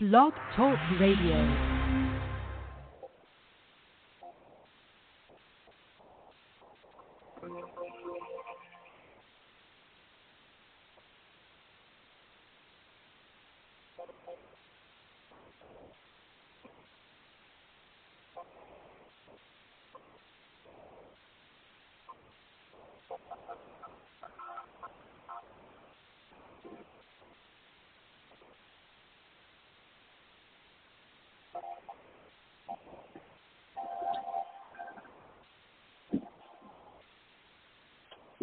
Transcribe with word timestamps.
Blog 0.00 0.32
Talk 0.56 0.76
Radio. 0.98 1.73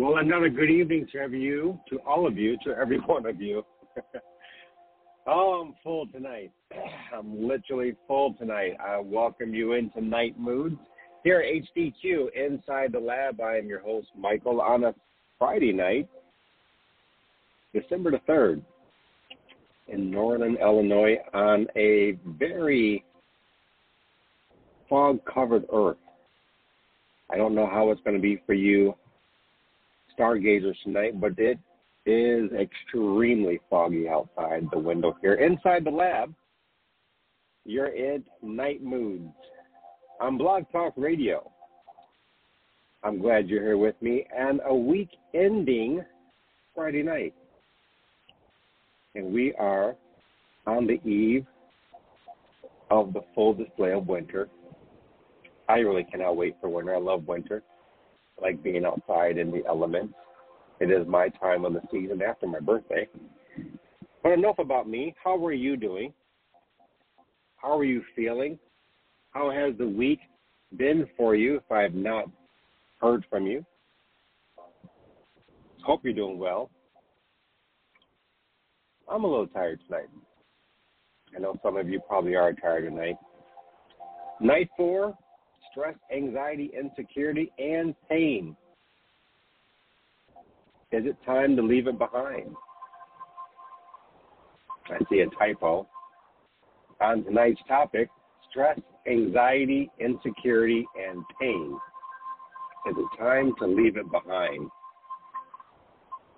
Well, 0.02 0.18
another 0.18 0.50
good 0.50 0.72
evening 0.72 1.05
to 1.12 1.20
every 1.20 1.41
you, 1.44 1.80
to 1.91 2.00
all 2.08 2.26
of 2.26 2.36
you, 2.36 2.58
to 2.66 2.72
every 2.72 2.98
one 3.05 3.28
of 3.28 3.40
you. 3.40 3.64
oh, 5.27 5.62
I'm 5.68 5.76
full 5.84 6.08
tonight. 6.08 6.52
I'm 7.16 7.48
literally 7.48 7.96
full 8.08 8.34
tonight. 8.34 8.77
I 8.84 8.98
welcome 8.98 9.54
you 9.54 9.74
into 9.74 10.02
Nite 10.02 10.41
Moodz 10.41 10.80
here 11.24 11.41
at 11.41 11.77
HDQ 11.77 12.30
inside 12.34 12.94
the 12.94 13.00
lab. 13.00 13.40
I 13.41 13.58
am 13.58 13.68
your 13.68 13.82
host, 13.82 14.08
Michael, 14.18 14.60
on 14.60 14.86
a 14.86 14.96
Friday 15.38 15.72
night, 15.72 16.10
December 17.72 18.10
the 18.10 18.22
3rd, 18.27 18.63
in 19.88 20.10
Northern 20.10 20.58
Illinois 20.58 21.18
on 21.36 21.68
a 21.76 22.18
very 22.40 23.05
fog 24.90 25.20
covered 25.32 25.66
earth. 25.72 25.98
I 27.32 27.38
don't 27.38 27.54
know 27.54 27.68
how 27.68 27.91
it's 27.91 28.02
going 28.02 28.16
to 28.16 28.22
be 28.22 28.41
for 28.48 28.55
you 28.55 28.96
stargazers 30.13 30.77
tonight, 30.84 31.20
but 31.20 31.37
it 31.37 31.59
is 32.05 32.51
extremely 32.54 33.59
foggy 33.70 34.07
outside 34.09 34.67
the 34.71 34.79
window 34.79 35.15
here. 35.21 35.35
Inside 35.35 35.84
the 35.84 35.91
lab, 35.91 36.34
you're 37.65 37.87
in 37.87 38.23
Nite 38.41 38.84
Moodz 38.84 39.32
on 40.20 40.37
Blog 40.37 40.63
Talk 40.71 40.93
Radio. 40.98 41.51
I'm 43.04 43.20
glad 43.20 43.49
you're 43.49 43.63
here 43.63 43.77
with 43.77 43.95
me, 44.01 44.26
and 44.35 44.62
a 44.65 44.76
week 44.76 45.09
ending 45.34 46.04
Friday 46.76 47.04
night. 47.04 47.34
And 49.15 49.34
we 49.34 49.54
are 49.55 49.95
on 50.67 50.87
the 50.87 51.01
eve 51.07 51.45
of 52.89 53.13
the 53.13 53.21
full 53.34 53.54
display 53.54 53.91
of 53.91 54.07
winter. 54.07 54.49
I 55.67 55.79
really 55.79 56.04
cannot 56.04 56.37
wait 56.37 56.55
for 56.62 56.70
winter. 56.70 56.95
I 56.95 56.99
love 56.99 57.27
winter 57.27 57.63
like 58.42 58.64
being 58.64 58.86
outside 58.86 59.38
in 59.38 59.52
the 59.52 59.64
elements. 59.68 60.14
It 60.80 60.90
is 60.90 61.08
my 61.08 61.30
time 61.30 61.64
of 61.66 61.74
the 61.74 61.82
season 61.92 62.22
after 62.22 62.48
my 62.48 62.60
birthday. 62.60 63.08
But 64.24 64.34
enough 64.34 64.59
about 64.59 64.90
me. 64.90 65.16
How 65.24 65.44
are 65.46 65.53
you 65.53 65.78
doing? 65.78 66.14
How 67.58 67.78
are 67.78 67.84
you 67.84 68.03
feeling? 68.16 68.58
How 69.31 69.52
has 69.52 69.78
the 69.78 69.88
week 69.88 70.19
been 70.78 71.08
for 71.16 71.36
you 71.36 71.58
if 71.58 71.72
I 71.72 71.81
have 71.81 71.94
not 71.94 72.25
heard 73.00 73.25
from 73.30 73.46
you? 73.46 73.66
Hope 75.84 76.02
you're 76.03 76.14
doing 76.14 76.38
well. 76.38 76.69
I'm 79.09 79.24
a 79.24 79.28
little 79.28 79.47
tired 79.47 79.80
tonight. 79.86 80.09
I 81.36 81.40
know 81.40 81.56
some 81.64 81.78
of 81.78 81.90
you 81.90 82.00
probably 82.08 82.36
are 82.36 82.53
tired 82.53 82.90
tonight. 82.90 83.16
Night 84.40 84.69
four 84.75 85.18
stress, 85.72 85.96
anxiety, 86.16 86.72
insecurity, 86.78 87.52
and 87.58 87.96
pain. 88.09 88.56
Is 90.91 91.06
it 91.06 91.16
time 91.25 91.56
to 91.56 91.62
leave 91.62 91.88
it 91.88 91.97
behind? 91.97 92.53
I 94.90 94.97
see 95.09 95.22
a 95.22 95.28
typo. 95.38 95.88
On 97.00 97.23
tonight's 97.23 97.62
topic, 97.68 98.09
stress, 98.50 98.78
anxiety, 99.07 99.90
insecurity, 100.00 100.85
and 100.95 101.23
pain. 101.40 101.78
Is 102.90 102.95
it 102.97 103.18
time 103.18 103.53
to 103.59 103.68
leave 103.68 103.95
it 103.95 104.12
behind? 104.12 104.69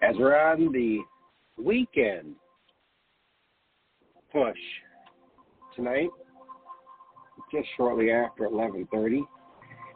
As 0.01 0.15
we're 0.19 0.37
on 0.37 0.71
the 0.71 0.99
weekend 1.57 2.35
push 4.31 4.57
tonight, 5.75 6.09
just 7.51 7.67
shortly 7.77 8.11
after 8.11 8.45
11:30. 8.45 9.23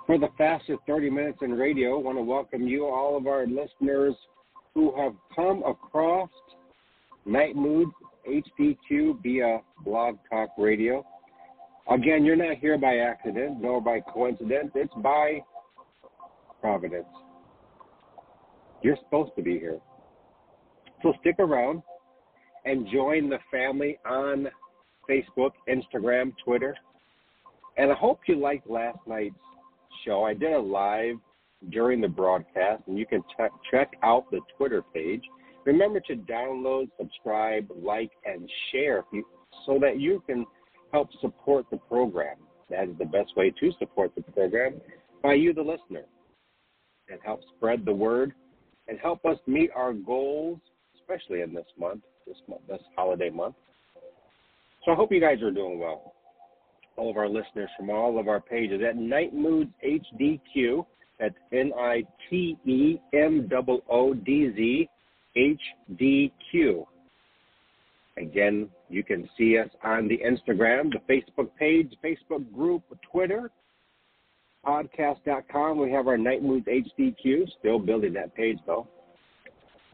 For 0.08 0.18
the 0.18 0.30
fastest 0.38 0.80
30 0.88 1.10
minutes 1.10 1.40
in 1.42 1.52
radio, 1.52 2.00
I 2.00 2.02
want 2.02 2.18
to 2.18 2.24
welcome 2.24 2.66
you, 2.66 2.86
all 2.86 3.18
of 3.18 3.28
our 3.28 3.46
listeners 3.46 4.16
who 4.74 4.96
have 4.96 5.14
come 5.36 5.62
across 5.64 6.30
Nite 7.26 7.58
Mood 7.58 7.90
HDQ 8.26 9.22
via 9.22 9.60
Blog 9.84 10.16
Talk 10.30 10.52
Radio. 10.58 11.06
Again, 11.92 12.24
you're 12.24 12.38
not 12.38 12.56
here 12.58 12.78
by 12.78 13.00
accident 13.00 13.62
nor 13.62 13.82
by 13.82 14.00
coincidence. 14.00 14.72
It's 14.76 14.94
by 15.04 15.42
providence. 16.62 17.06
You're 18.82 18.98
supposed 19.04 19.32
to 19.36 19.42
be 19.42 19.60
here. 19.60 19.80
So 21.04 21.12
stick 21.20 21.36
around 21.40 21.84
and 22.64 22.88
join 22.94 23.30
the 23.30 23.40
family 23.52 24.00
on 24.10 24.48
Facebook, 25.10 25.52
Instagram, 25.68 26.32
Twitter, 26.46 26.78
and 27.76 27.92
I 27.92 27.96
hope 27.96 28.22
you 28.26 28.40
liked 28.40 28.70
last 28.70 29.00
night's 29.06 29.36
show. 30.08 30.24
I 30.24 30.34
did 30.34 30.54
a 30.54 30.60
live 30.60 31.18
during 31.70 32.02
the 32.02 32.08
broadcast, 32.08 32.84
and 32.88 32.98
you 32.98 33.06
can 33.06 33.24
check 33.36 33.52
check 33.70 33.92
out 34.02 34.32
the 34.32 34.40
Twitter 34.58 34.82
page. 34.94 35.22
Remember 35.66 36.00
to 36.02 36.16
download, 36.16 36.90
subscribe, 36.98 37.68
like, 37.76 38.12
and 38.26 38.50
share 38.72 39.04
you, 39.12 39.26
so 39.66 39.78
that 39.82 40.00
you 40.00 40.24
can 40.26 40.46
help 40.94 41.10
support 41.20 41.66
the 41.70 41.78
program. 41.78 42.38
That 42.70 42.90
is 42.90 42.98
the 42.98 43.06
best 43.06 43.36
way 43.36 43.54
to 43.60 43.72
support 43.78 44.14
the 44.16 44.22
program 44.22 44.76
by 45.22 45.34
you, 45.34 45.54
the 45.54 45.62
listener, 45.62 46.06
and 47.10 47.20
help 47.24 47.42
spread 47.56 47.86
the 47.86 47.94
word 47.94 48.34
and 48.88 48.98
help 49.00 49.26
us 49.26 49.38
meet 49.48 49.70
our 49.76 49.94
goals, 49.94 50.60
especially 51.00 51.42
in 51.42 51.54
this 51.54 51.66
month, 51.78 52.02
this 52.26 52.38
month, 52.48 52.62
this 52.70 52.82
holiday 52.96 53.30
month. 53.30 53.56
So 54.86 54.92
I 54.92 54.96
hope 54.96 55.12
you 55.12 55.20
guys 55.20 55.42
are 55.42 55.52
doing 55.52 55.80
well 55.80 56.14
all 56.98 57.10
of 57.10 57.18
our 57.18 57.30
listeners 57.30 57.70
from 57.78 57.90
all 57.90 58.20
of 58.20 58.28
our 58.28 58.40
pages 58.40 58.82
at 58.88 58.98
Nite 58.98 59.36
Moodz 59.36 59.72
HDQ. 59.86 60.86
That's 61.20 61.36
N 61.52 61.72
I 61.80 62.04
T 62.30 62.58
E 62.66 62.98
M 63.14 63.50
O 63.68 63.82
O 63.90 64.14
D 64.14 64.52
Z 64.56 64.90
H 65.36 65.62
D 65.98 66.34
Q. 66.52 66.86
Again, 68.18 68.70
you 68.90 69.04
can 69.04 69.30
see 69.38 69.58
us 69.58 69.70
on 69.84 70.08
the 70.08 70.18
Instagram, 70.18 70.92
the 70.92 71.00
Facebook 71.14 71.50
page, 71.58 71.94
Facebook 72.04 72.52
group, 72.54 72.84
Twitter, 73.12 73.52
podcast.com. 74.66 75.78
We 75.78 75.92
have 75.92 76.08
our 76.08 76.18
Nite 76.18 76.44
Moodz 76.44 76.66
HDQ, 76.68 77.46
still 77.60 77.80
building 77.80 78.14
that 78.14 78.36
page 78.36 78.58
though. 78.66 78.88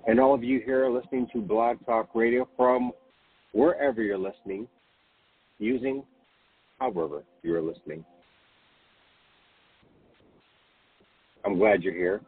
And 0.07 0.19
all 0.19 0.33
of 0.33 0.43
you 0.43 0.61
here 0.65 0.89
listening 0.89 1.27
to 1.33 1.41
Blog 1.41 1.77
Talk 1.85 2.09
Radio 2.13 2.47
from 2.57 2.91
wherever 3.53 4.01
you're 4.01 4.17
listening 4.17 4.67
using 5.59 6.03
however 6.79 7.23
you 7.41 7.55
are 7.55 7.61
listening. 7.61 8.03
I'm 11.45 11.57
glad 11.57 11.83
you're 11.83 11.93
here. 11.93 12.21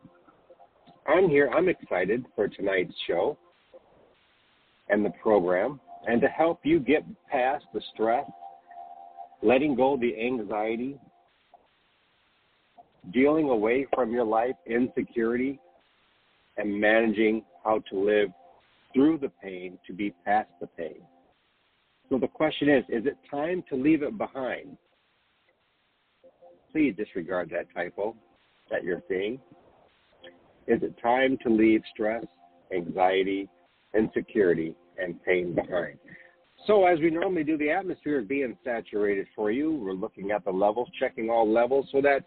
I'm 1.07 1.29
here. 1.29 1.49
I'm 1.55 1.69
excited 1.69 2.25
for 2.35 2.47
tonight's 2.47 2.93
show 3.07 3.37
and 4.89 5.05
the 5.05 5.11
program 5.21 5.79
and 6.07 6.21
to 6.21 6.27
help 6.27 6.59
you 6.63 6.79
get 6.79 7.03
past 7.29 7.65
the 7.73 7.81
stress, 7.93 8.25
letting 9.41 9.75
go 9.75 9.97
the 9.97 10.15
anxiety, 10.19 10.99
dealing 13.11 13.49
away 13.49 13.87
from 13.93 14.11
your 14.11 14.25
life 14.25 14.55
insecurity, 14.65 15.59
and 16.57 16.79
managing 16.79 17.43
how 17.63 17.81
to 17.89 17.99
live 17.99 18.29
through 18.93 19.17
the 19.17 19.31
pain 19.41 19.77
to 19.85 19.93
be 19.93 20.13
past 20.23 20.49
the 20.61 20.67
pain. 20.67 21.01
So 22.09 22.17
the 22.17 22.27
question 22.27 22.69
is 22.69 22.83
is 22.89 23.05
it 23.05 23.17
time 23.29 23.63
to 23.69 23.75
leave 23.75 24.03
it 24.03 24.17
behind? 24.17 24.77
Please 26.71 26.93
disregard 26.97 27.49
that 27.51 27.67
typo 27.73 28.15
that 28.69 28.83
you're 28.83 29.03
seeing. 29.07 29.39
Is 30.67 30.81
it 30.81 30.95
time 31.01 31.37
to 31.43 31.49
leave 31.49 31.81
stress, 31.93 32.25
anxiety, 32.75 33.47
insecurity, 33.95 34.75
and 34.97 35.23
pain 35.23 35.53
behind? 35.53 35.97
So, 36.67 36.85
as 36.85 36.99
we 36.99 37.11
normally 37.11 37.43
do, 37.43 37.57
the 37.57 37.69
atmosphere 37.69 38.19
is 38.19 38.27
being 38.27 38.57
saturated 38.63 39.27
for 39.35 39.51
you. 39.51 39.75
We're 39.75 39.93
looking 39.93 40.31
at 40.31 40.43
the 40.43 40.51
levels, 40.51 40.89
checking 40.99 41.29
all 41.29 41.49
levels, 41.49 41.87
so 41.91 42.01
that 42.01 42.23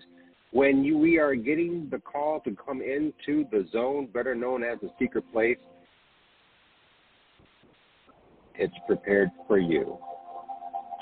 when 0.53 0.85
you, 0.85 0.97
we 0.97 1.19
are 1.19 1.35
getting 1.35 1.89
the 1.91 1.99
call 1.99 2.41
to 2.41 2.55
come 2.55 2.81
into 2.81 3.45
the 3.51 3.67
zone, 3.73 4.09
better 4.15 4.37
known 4.37 4.63
as 4.63 4.79
the 4.81 4.91
secret 4.99 5.25
place, 5.33 5.59
it's 8.58 8.75
prepared 8.87 9.31
for 9.46 9.58
you. 9.58 9.99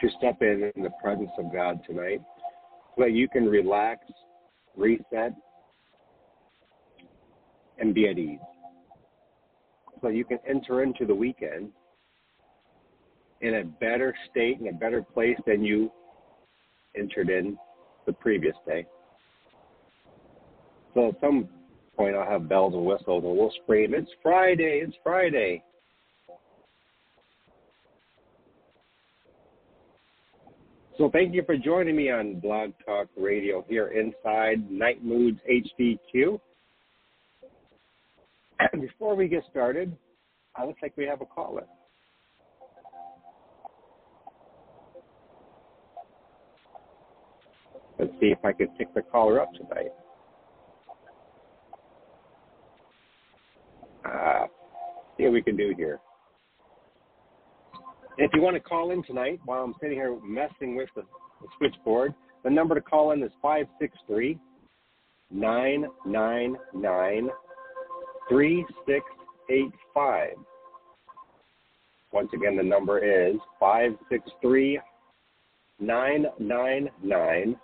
to 0.00 0.08
step 0.18 0.42
in 0.42 0.70
in 0.76 0.82
the 0.82 0.90
presence 1.02 1.30
of 1.38 1.50
God 1.52 1.80
tonight 1.86 2.20
so 2.94 3.02
that 3.04 3.12
you 3.12 3.28
can 3.28 3.46
relax, 3.46 4.00
reset, 4.76 5.32
and 7.78 7.94
be 7.94 8.08
at 8.08 8.18
ease. 8.18 8.38
So 10.02 10.08
you 10.08 10.24
can 10.24 10.38
enter 10.46 10.82
into 10.82 11.06
the 11.06 11.14
weekend 11.14 11.70
in 13.40 13.54
a 13.54 13.64
better 13.64 14.14
state, 14.30 14.60
in 14.60 14.68
a 14.68 14.72
better 14.72 15.02
place 15.02 15.38
than 15.46 15.64
you 15.64 15.90
entered 16.94 17.30
in 17.30 17.56
the 18.06 18.12
previous 18.12 18.54
day. 18.66 18.86
So 20.94 21.08
at 21.08 21.20
some 21.20 21.48
point 21.96 22.16
I'll 22.16 22.30
have 22.30 22.48
bells 22.48 22.74
and 22.74 22.84
whistles 22.84 23.24
and 23.24 23.36
we'll 23.36 23.52
scream, 23.62 23.94
It's 23.94 24.10
Friday, 24.22 24.82
it's 24.84 24.96
Friday. 25.02 25.62
So 30.98 31.10
thank 31.12 31.34
you 31.34 31.42
for 31.44 31.58
joining 31.58 31.94
me 31.94 32.10
on 32.10 32.40
Blog 32.40 32.70
Talk 32.86 33.08
Radio 33.18 33.62
here 33.68 33.88
inside 33.88 34.70
Nite 34.70 35.04
Moodz 35.04 35.38
HDQ. 35.46 36.40
Before 38.80 39.14
we 39.14 39.28
get 39.28 39.42
started, 39.50 39.94
I 40.56 40.64
looks 40.64 40.80
like 40.80 40.96
we 40.96 41.04
have 41.04 41.20
a 41.20 41.26
caller. 41.26 41.64
Let's 47.98 48.12
see 48.18 48.28
if 48.28 48.42
I 48.42 48.52
can 48.52 48.68
pick 48.78 48.94
the 48.94 49.02
caller 49.02 49.38
up 49.38 49.52
tonight. 49.52 49.92
Uh, 54.02 54.46
see 55.18 55.24
what 55.24 55.32
we 55.34 55.42
can 55.42 55.58
do 55.58 55.74
here. 55.76 56.00
If 58.18 58.30
you 58.32 58.40
want 58.40 58.56
to 58.56 58.60
call 58.60 58.92
in 58.92 59.02
tonight 59.02 59.40
while 59.44 59.62
I'm 59.62 59.74
sitting 59.80 59.96
here 59.96 60.18
messing 60.24 60.74
with 60.74 60.88
the, 60.94 61.02
the 61.02 61.48
switchboard, 61.58 62.14
the 62.44 62.50
number 62.50 62.74
to 62.74 62.80
call 62.80 63.12
in 63.12 63.22
is 63.22 63.30
563 63.42 64.38
999 65.30 67.28
3685. 68.30 70.30
Once 72.12 72.30
again, 72.32 72.56
the 72.56 72.62
number 72.62 73.00
is 73.00 73.36
563 73.60 74.80
999 75.78 77.56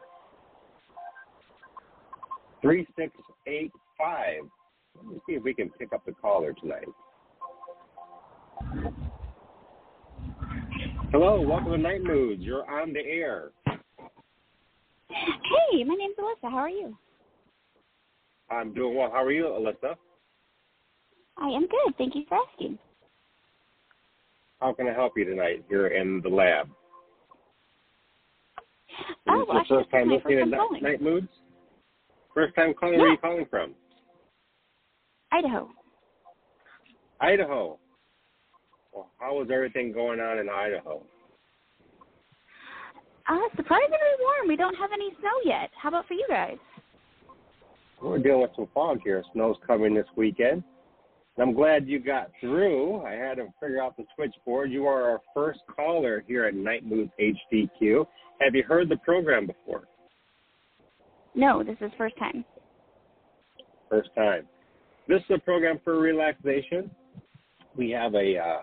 3685. 2.60 4.42
Let 4.96 5.06
me 5.06 5.18
see 5.26 5.32
if 5.32 5.42
we 5.42 5.54
can 5.54 5.70
pick 5.70 5.94
up 5.94 6.04
the 6.04 6.12
caller 6.12 6.52
tonight. 6.52 6.88
Hello, 11.12 11.42
welcome 11.42 11.72
to 11.72 11.76
Nite 11.76 12.02
Moodz. 12.04 12.38
You're 12.38 12.66
on 12.70 12.94
the 12.94 13.00
air. 13.00 13.50
Hey, 15.10 15.84
my 15.84 15.94
name's 15.94 16.16
Alyssa. 16.18 16.50
How 16.50 16.56
are 16.56 16.70
you? 16.70 16.96
I'm 18.50 18.72
doing 18.72 18.96
well. 18.96 19.10
How 19.10 19.22
are 19.22 19.30
you, 19.30 19.44
Alyssa? 19.44 19.94
I 21.36 21.48
am 21.48 21.68
good. 21.68 21.94
Thank 21.98 22.14
you 22.14 22.24
for 22.30 22.38
asking. 22.50 22.78
How 24.62 24.72
can 24.72 24.88
I 24.88 24.94
help 24.94 25.12
you 25.18 25.26
tonight 25.26 25.66
here 25.68 25.88
in 25.88 26.22
the 26.22 26.30
lab? 26.30 26.70
Oh, 29.28 29.42
Is 29.42 29.46
well, 29.46 29.46
this 29.46 29.46
the 29.48 29.58
actually, 29.58 29.76
first 29.76 29.90
time 29.90 30.08
listening 30.08 30.38
to 30.38 30.46
night, 30.46 30.82
night 30.82 31.02
Moods? 31.02 31.28
First 32.32 32.54
time 32.54 32.72
calling? 32.72 32.98
Where 32.98 33.08
are 33.08 33.12
you 33.12 33.18
calling 33.18 33.46
from? 33.50 33.74
Idaho. 35.30 35.68
Idaho. 37.20 37.78
Well, 38.92 39.08
how 39.18 39.40
is 39.42 39.48
everything 39.52 39.92
going 39.92 40.20
on 40.20 40.38
in 40.38 40.48
Idaho? 40.48 41.02
Uh, 43.28 43.38
surprisingly 43.56 43.98
warm. 44.20 44.48
We 44.48 44.56
don't 44.56 44.74
have 44.74 44.90
any 44.92 45.10
snow 45.20 45.30
yet. 45.44 45.70
How 45.80 45.88
about 45.88 46.06
for 46.06 46.14
you 46.14 46.26
guys? 46.28 46.56
We're 48.02 48.18
dealing 48.18 48.42
with 48.42 48.50
some 48.56 48.68
fog 48.74 48.98
here. 49.04 49.22
Snow's 49.32 49.56
coming 49.66 49.94
this 49.94 50.06
weekend. 50.16 50.64
I'm 51.38 51.54
glad 51.54 51.88
you 51.88 51.98
got 51.98 52.30
through. 52.40 53.02
I 53.02 53.12
had 53.12 53.36
to 53.36 53.46
figure 53.60 53.82
out 53.82 53.96
the 53.96 54.04
switchboard. 54.14 54.70
You 54.70 54.86
are 54.86 55.10
our 55.10 55.20
first 55.32 55.60
caller 55.74 56.22
here 56.26 56.44
at 56.44 56.54
Nite 56.54 56.86
Moodz 56.86 57.10
HDQ. 57.18 58.04
Have 58.40 58.54
you 58.54 58.64
heard 58.64 58.88
the 58.88 58.96
program 58.98 59.46
before? 59.46 59.84
No, 61.34 61.62
this 61.62 61.76
is 61.80 61.90
first 61.96 62.18
time. 62.18 62.44
First 63.88 64.10
time. 64.14 64.46
This 65.08 65.20
is 65.30 65.36
a 65.36 65.38
program 65.38 65.80
for 65.82 65.98
relaxation. 65.98 66.90
We 67.76 67.90
have 67.90 68.14
a 68.14 68.38
uh, 68.38 68.60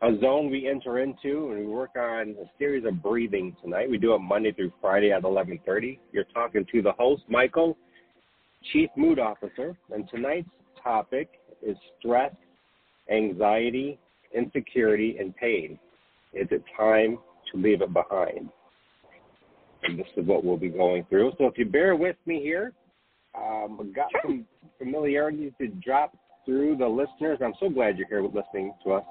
a 0.00 0.16
zone 0.20 0.50
we 0.50 0.68
enter 0.68 1.00
into, 1.00 1.50
and 1.50 1.58
we 1.58 1.66
work 1.66 1.90
on 1.96 2.36
a 2.40 2.48
series 2.58 2.84
of 2.84 3.02
breathing 3.02 3.56
tonight. 3.62 3.90
We 3.90 3.98
do 3.98 4.14
it 4.14 4.20
Monday 4.20 4.52
through 4.52 4.72
Friday 4.80 5.12
at 5.12 5.22
11:30. 5.24 5.98
You're 6.12 6.24
talking 6.24 6.64
to 6.66 6.82
the 6.82 6.92
host, 6.92 7.22
Michael, 7.28 7.76
Chief 8.72 8.90
Mood 8.96 9.18
Officer, 9.18 9.76
and 9.90 10.08
tonight's 10.08 10.48
topic 10.82 11.28
is 11.62 11.76
stress, 11.98 12.32
anxiety, 13.10 13.98
insecurity, 14.32 15.18
and 15.18 15.34
pain. 15.36 15.78
Is 16.32 16.46
it 16.50 16.62
time 16.76 17.18
to 17.50 17.58
leave 17.58 17.82
it 17.82 17.92
behind? 17.92 18.50
And 19.82 19.98
this 19.98 20.06
is 20.16 20.26
what 20.26 20.44
we'll 20.44 20.56
be 20.56 20.68
going 20.68 21.04
through. 21.04 21.32
So 21.38 21.46
if 21.46 21.56
you 21.56 21.64
bear 21.64 21.96
with 21.96 22.16
me 22.26 22.40
here, 22.40 22.72
um, 23.34 23.78
we've 23.78 23.94
got 23.94 24.08
some 24.22 24.46
familiarity 24.78 25.52
to 25.60 25.68
drop 25.68 26.16
through 26.44 26.76
the 26.76 26.86
listeners. 26.86 27.38
I'm 27.42 27.54
so 27.58 27.68
glad 27.68 27.98
you're 27.98 28.08
here 28.08 28.22
listening 28.22 28.74
to 28.84 28.92
us. 28.92 29.04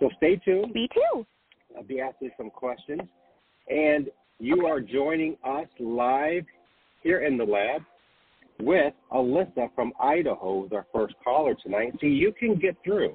So 0.00 0.08
stay 0.16 0.36
tuned. 0.36 0.72
Me 0.72 0.88
too. 0.94 1.26
I'll 1.76 1.82
be 1.82 2.00
asking 2.00 2.30
some 2.36 2.50
questions. 2.50 3.02
And 3.68 4.08
you 4.38 4.66
are 4.66 4.80
joining 4.80 5.36
us 5.44 5.66
live 5.78 6.44
here 7.02 7.24
in 7.24 7.36
the 7.36 7.44
lab 7.44 7.82
with 8.60 8.94
Alyssa 9.12 9.68
from 9.74 9.92
Idaho, 10.00 10.62
who's 10.62 10.72
our 10.72 10.86
first 10.92 11.14
caller 11.22 11.54
tonight. 11.62 11.92
So 12.00 12.06
you 12.06 12.32
can 12.32 12.56
get 12.56 12.76
through. 12.84 13.14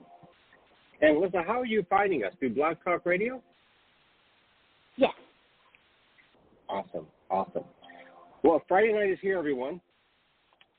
And 1.02 1.18
Alyssa, 1.18 1.46
how 1.46 1.60
are 1.60 1.66
you 1.66 1.86
finding 1.90 2.24
us? 2.24 2.34
Through 2.40 2.56
Blog 2.56 2.78
Talk 2.84 3.06
Radio? 3.06 3.42
Yes. 4.96 5.12
Awesome. 6.70 7.08
Awesome. 7.30 7.64
Well, 8.44 8.62
Friday 8.68 8.94
night 8.94 9.10
is 9.10 9.20
here, 9.22 9.38
everyone. 9.38 9.82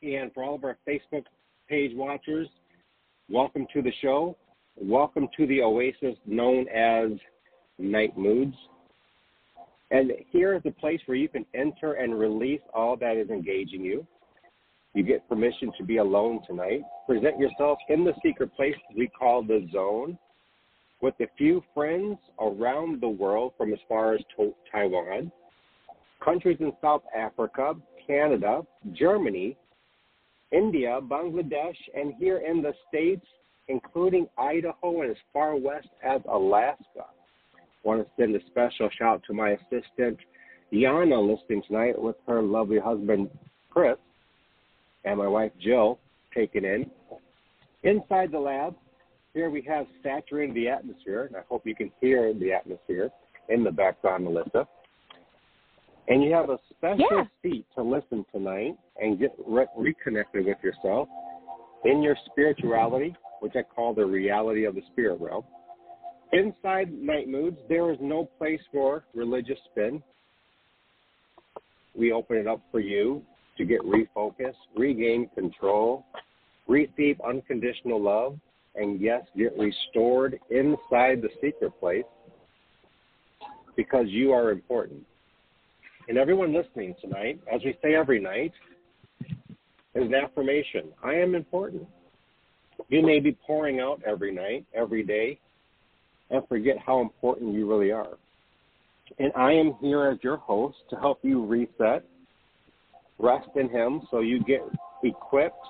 And 0.02 0.32
for 0.32 0.44
all 0.44 0.54
of 0.54 0.64
our 0.64 0.78
Facebook 0.86 1.24
page 1.68 1.92
watchers, 1.94 2.48
welcome 3.28 3.66
to 3.72 3.82
the 3.82 3.92
show. 4.00 4.36
Welcome 4.80 5.28
to 5.36 5.46
the 5.46 5.62
oasis 5.62 6.16
known 6.26 6.68
as 6.68 7.10
Nite 7.78 8.16
Moodz. 8.18 8.54
And 9.92 10.10
here 10.30 10.54
is 10.54 10.62
a 10.64 10.72
place 10.72 11.00
where 11.06 11.16
you 11.16 11.28
can 11.28 11.46
enter 11.54 11.92
and 11.94 12.18
release 12.18 12.60
all 12.74 12.96
that 12.96 13.16
is 13.16 13.30
engaging 13.30 13.84
you. 13.84 14.04
You 14.92 15.04
get 15.04 15.28
permission 15.28 15.70
to 15.78 15.84
be 15.84 15.98
alone 15.98 16.40
tonight. 16.44 16.82
Present 17.06 17.38
yourself 17.38 17.78
in 17.88 18.04
the 18.04 18.14
secret 18.20 18.52
place 18.56 18.74
we 18.96 19.06
call 19.06 19.44
the 19.44 19.68
zone 19.72 20.18
with 21.00 21.14
a 21.20 21.28
few 21.38 21.62
friends 21.72 22.18
around 22.40 23.00
the 23.00 23.08
world 23.08 23.52
from 23.56 23.72
as 23.72 23.78
far 23.88 24.14
as 24.14 24.20
to- 24.36 24.56
Taiwan, 24.72 25.30
countries 26.20 26.58
in 26.58 26.72
South 26.80 27.04
Africa, 27.14 27.74
Canada, 28.04 28.66
Germany, 28.92 29.56
India, 30.50 30.98
Bangladesh, 31.00 31.78
and 31.94 32.12
here 32.14 32.38
in 32.38 32.60
the 32.60 32.74
States, 32.88 33.24
including 33.68 34.26
Idaho 34.38 35.02
and 35.02 35.10
as 35.10 35.16
far 35.32 35.56
west 35.56 35.88
as 36.02 36.20
Alaska. 36.30 37.06
I 37.56 37.88
want 37.88 38.02
to 38.02 38.10
send 38.18 38.34
a 38.34 38.40
special 38.46 38.88
shout 38.98 39.22
to 39.26 39.34
my 39.34 39.50
assistant, 39.50 40.18
Yana, 40.72 41.20
listening 41.20 41.62
tonight 41.66 42.00
with 42.00 42.16
her 42.26 42.42
lovely 42.42 42.78
husband, 42.78 43.30
Chris, 43.70 43.96
and 45.04 45.18
my 45.18 45.28
wife, 45.28 45.52
Jill, 45.60 45.98
taking 46.34 46.64
in. 46.64 46.90
Inside 47.82 48.32
the 48.32 48.38
lab, 48.38 48.74
here 49.34 49.50
we 49.50 49.62
have 49.62 49.86
saturated 50.02 50.54
the 50.54 50.68
atmosphere, 50.68 51.24
and 51.24 51.36
I 51.36 51.40
hope 51.48 51.66
you 51.66 51.74
can 51.74 51.90
hear 52.00 52.32
the 52.32 52.52
atmosphere 52.52 53.10
in 53.48 53.62
the 53.64 53.70
background, 53.70 54.24
Melissa. 54.24 54.66
And 56.08 56.22
you 56.22 56.32
have 56.32 56.50
a 56.50 56.58
special 56.70 57.06
Yeah. 57.10 57.26
seat 57.42 57.66
to 57.74 57.82
listen 57.82 58.24
tonight 58.32 58.76
and 59.00 59.18
get 59.18 59.34
re- 59.38 59.66
reconnected 59.76 60.46
with 60.46 60.62
yourself 60.62 61.08
in 61.84 62.02
your 62.02 62.16
spirituality, 62.26 63.14
which 63.44 63.56
I 63.56 63.62
call 63.62 63.92
the 63.92 64.06
reality 64.06 64.64
of 64.64 64.74
the 64.74 64.80
spirit 64.90 65.20
realm. 65.20 65.44
Inside 66.32 66.90
Nite 66.94 67.28
Moodz, 67.28 67.58
there 67.68 67.92
is 67.92 67.98
no 68.00 68.24
place 68.38 68.60
for 68.72 69.04
religious 69.14 69.58
spin. 69.70 70.02
We 71.94 72.10
open 72.10 72.38
it 72.38 72.46
up 72.46 72.62
for 72.72 72.80
you 72.80 73.22
to 73.58 73.66
get 73.66 73.82
refocused, 73.82 74.54
regain 74.74 75.28
control, 75.34 76.06
receive 76.68 77.20
unconditional 77.20 78.00
love, 78.00 78.38
and 78.76 78.98
yes, 78.98 79.20
get 79.36 79.52
restored 79.58 80.40
inside 80.48 81.20
the 81.20 81.28
secret 81.42 81.78
place 81.78 82.06
because 83.76 84.06
you 84.08 84.32
are 84.32 84.52
important. 84.52 85.04
And 86.08 86.16
everyone 86.16 86.54
listening 86.54 86.94
tonight, 86.98 87.42
as 87.54 87.60
we 87.62 87.76
say 87.82 87.94
every 87.94 88.20
night, 88.20 88.54
is 89.94 90.06
an 90.06 90.14
affirmation. 90.14 90.84
I 91.02 91.12
am 91.16 91.34
important. 91.34 91.86
You 92.88 93.02
may 93.02 93.20
be 93.20 93.36
pouring 93.46 93.80
out 93.80 94.02
every 94.06 94.32
night, 94.32 94.66
every 94.74 95.02
day, 95.02 95.38
and 96.30 96.46
forget 96.48 96.76
how 96.84 97.00
important 97.00 97.54
you 97.54 97.68
really 97.68 97.90
are. 97.90 98.18
And 99.18 99.32
I 99.36 99.52
am 99.52 99.74
here 99.80 100.06
as 100.06 100.18
your 100.22 100.38
host 100.38 100.76
to 100.90 100.96
help 100.96 101.18
you 101.22 101.44
reset, 101.44 102.04
rest 103.18 103.48
in 103.56 103.68
Him 103.68 104.02
so 104.10 104.20
you 104.20 104.42
get 104.44 104.60
equipped, 105.02 105.66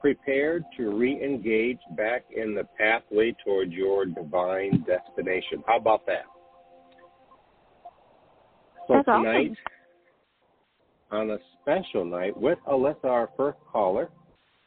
prepared 0.00 0.64
to 0.76 0.96
re 0.96 1.22
engage 1.22 1.78
back 1.96 2.24
in 2.34 2.54
the 2.54 2.64
pathway 2.78 3.34
toward 3.44 3.70
your 3.70 4.04
divine 4.06 4.84
destination. 4.86 5.62
How 5.66 5.76
about 5.76 6.04
that? 6.06 6.24
So 8.88 8.94
That's 8.94 9.06
tonight, 9.06 9.52
awesome. 11.12 11.30
on 11.30 11.30
a 11.30 11.38
special 11.60 12.04
night 12.04 12.36
with 12.36 12.58
Alyssa, 12.66 13.04
our 13.04 13.30
first 13.36 13.58
caller, 13.70 14.10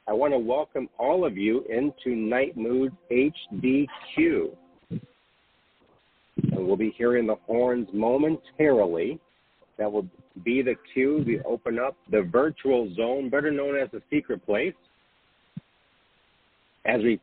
I 0.08 0.14
want 0.14 0.34
to 0.34 0.40
welcome 0.40 0.88
all 1.00 1.26
of 1.26 1.36
you 1.36 1.66
into 1.68 2.16
Nite 2.16 2.56
Mood 2.56 2.94
HDQ. 3.12 4.56
And 4.92 6.68
we'll 6.68 6.76
be 6.76 6.94
hearing 6.96 7.26
the 7.26 7.38
horns 7.48 7.88
momentarily. 7.92 9.20
That 9.80 9.92
will 9.92 10.08
be 10.44 10.62
the 10.62 10.76
cue. 10.94 11.24
We 11.26 11.42
open 11.42 11.80
up 11.80 11.98
the 12.12 12.22
virtual 12.22 12.94
zone, 12.96 13.30
better 13.30 13.50
known 13.50 13.76
as 13.76 13.90
the 13.92 14.02
secret 14.12 14.46
place. 14.46 14.76
As 16.86 17.02
we, 17.02 17.20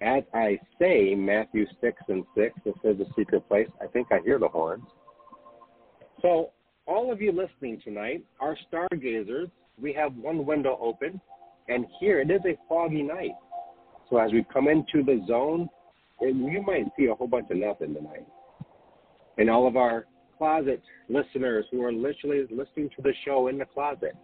as 0.00 0.22
I 0.32 0.58
say, 0.78 1.14
Matthew 1.14 1.66
six 1.82 2.00
and 2.08 2.24
six, 2.34 2.54
this 2.64 2.74
is 2.82 2.96
the 2.96 3.06
secret 3.14 3.46
place. 3.46 3.68
I 3.82 3.86
think 3.88 4.08
I 4.10 4.20
hear 4.24 4.38
the 4.38 4.48
horns. 4.48 4.84
So, 6.22 6.50
all 6.86 7.12
of 7.12 7.20
you 7.20 7.30
listening 7.30 7.80
tonight 7.84 8.24
are 8.40 8.56
stargazers. 8.72 9.50
We 9.80 9.92
have 9.92 10.16
one 10.16 10.46
window 10.46 10.78
open, 10.80 11.20
and 11.68 11.86
here 12.00 12.20
it 12.20 12.30
is 12.30 12.40
a 12.46 12.58
foggy 12.68 13.02
night. 13.02 13.36
So, 14.10 14.18
as 14.18 14.32
we 14.32 14.44
come 14.52 14.68
into 14.68 15.02
the 15.02 15.24
zone, 15.26 15.68
you 16.20 16.62
might 16.66 16.86
see 16.96 17.06
a 17.06 17.14
whole 17.14 17.26
bunch 17.26 17.50
of 17.50 17.56
nothing 17.56 17.94
tonight. 17.94 18.26
And 19.38 19.48
all 19.48 19.66
of 19.66 19.76
our 19.76 20.06
closet 20.36 20.82
listeners 21.08 21.64
who 21.70 21.82
are 21.82 21.92
literally 21.92 22.42
listening 22.50 22.90
to 22.96 23.02
the 23.02 23.12
show 23.24 23.48
in 23.48 23.58
the 23.58 23.64
closet, 23.64 24.16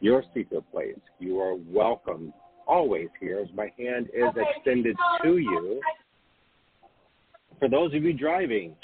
your 0.00 0.22
secret 0.34 0.64
place, 0.70 0.98
you 1.18 1.40
are 1.40 1.56
welcome 1.68 2.32
always 2.66 3.08
here 3.20 3.40
as 3.40 3.48
my 3.54 3.72
hand 3.78 4.08
is 4.12 4.30
extended 4.36 4.96
to 5.22 5.38
you. 5.38 5.80
For 7.58 7.68
those 7.68 7.94
of 7.94 8.02
you 8.02 8.12
driving, 8.12 8.74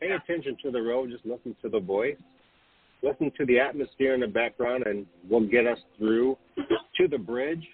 pay 0.00 0.10
attention 0.10 0.56
to 0.62 0.70
the 0.70 0.80
road, 0.80 1.10
just 1.10 1.24
listen 1.24 1.54
to 1.62 1.68
the 1.68 1.80
voice. 1.80 2.16
Listen 3.02 3.30
to 3.36 3.46
the 3.46 3.58
atmosphere 3.58 4.14
in 4.14 4.20
the 4.20 4.26
background, 4.26 4.84
and 4.86 5.06
we'll 5.28 5.46
get 5.46 5.66
us 5.66 5.78
through 5.98 6.36
to 6.96 7.08
the 7.08 7.18
bridge. 7.18 7.64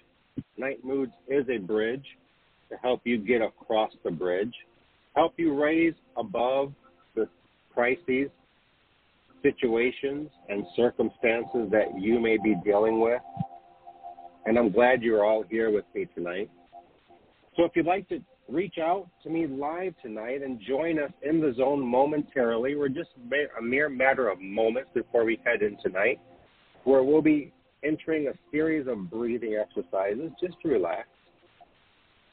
Nite 0.57 0.85
Moodz 0.85 1.11
is 1.27 1.45
a 1.49 1.57
bridge 1.57 2.05
to 2.69 2.77
help 2.77 3.01
you 3.03 3.17
get 3.17 3.41
across 3.41 3.91
the 4.03 4.11
bridge, 4.11 4.53
help 5.15 5.33
you 5.37 5.59
raise 5.59 5.93
above 6.17 6.73
the 7.15 7.27
crises, 7.73 8.29
situations, 9.41 10.29
and 10.49 10.65
circumstances 10.75 11.69
that 11.71 11.99
you 11.99 12.19
may 12.19 12.37
be 12.37 12.55
dealing 12.63 12.99
with. 12.99 13.21
And 14.45 14.57
I'm 14.57 14.71
glad 14.71 15.01
you're 15.01 15.25
all 15.25 15.43
here 15.43 15.71
with 15.71 15.85
me 15.95 16.07
tonight. 16.15 16.49
So 17.55 17.63
if 17.63 17.71
you'd 17.75 17.85
like 17.85 18.09
to 18.09 18.19
reach 18.53 18.77
out 18.77 19.07
to 19.23 19.29
me 19.29 19.47
live 19.47 19.95
tonight 20.01 20.43
and 20.43 20.61
join 20.61 20.99
us 20.99 21.11
in 21.23 21.41
the 21.41 21.53
zone 21.57 21.81
momentarily. 21.85 22.75
We're 22.75 22.87
just 22.87 23.09
a 23.57 23.61
mere 23.61 23.89
matter 23.89 24.29
of 24.29 24.39
moments 24.39 24.91
before 24.93 25.25
we 25.25 25.39
head 25.43 25.63
in 25.63 25.77
tonight, 25.81 26.19
where 26.83 27.03
we'll 27.03 27.23
be 27.23 27.51
entering 27.83 28.27
a 28.27 28.33
series 28.51 28.87
of 28.87 29.09
breathing 29.09 29.55
exercises 29.55 30.31
just 30.39 30.55
to 30.61 30.69
relax 30.69 31.07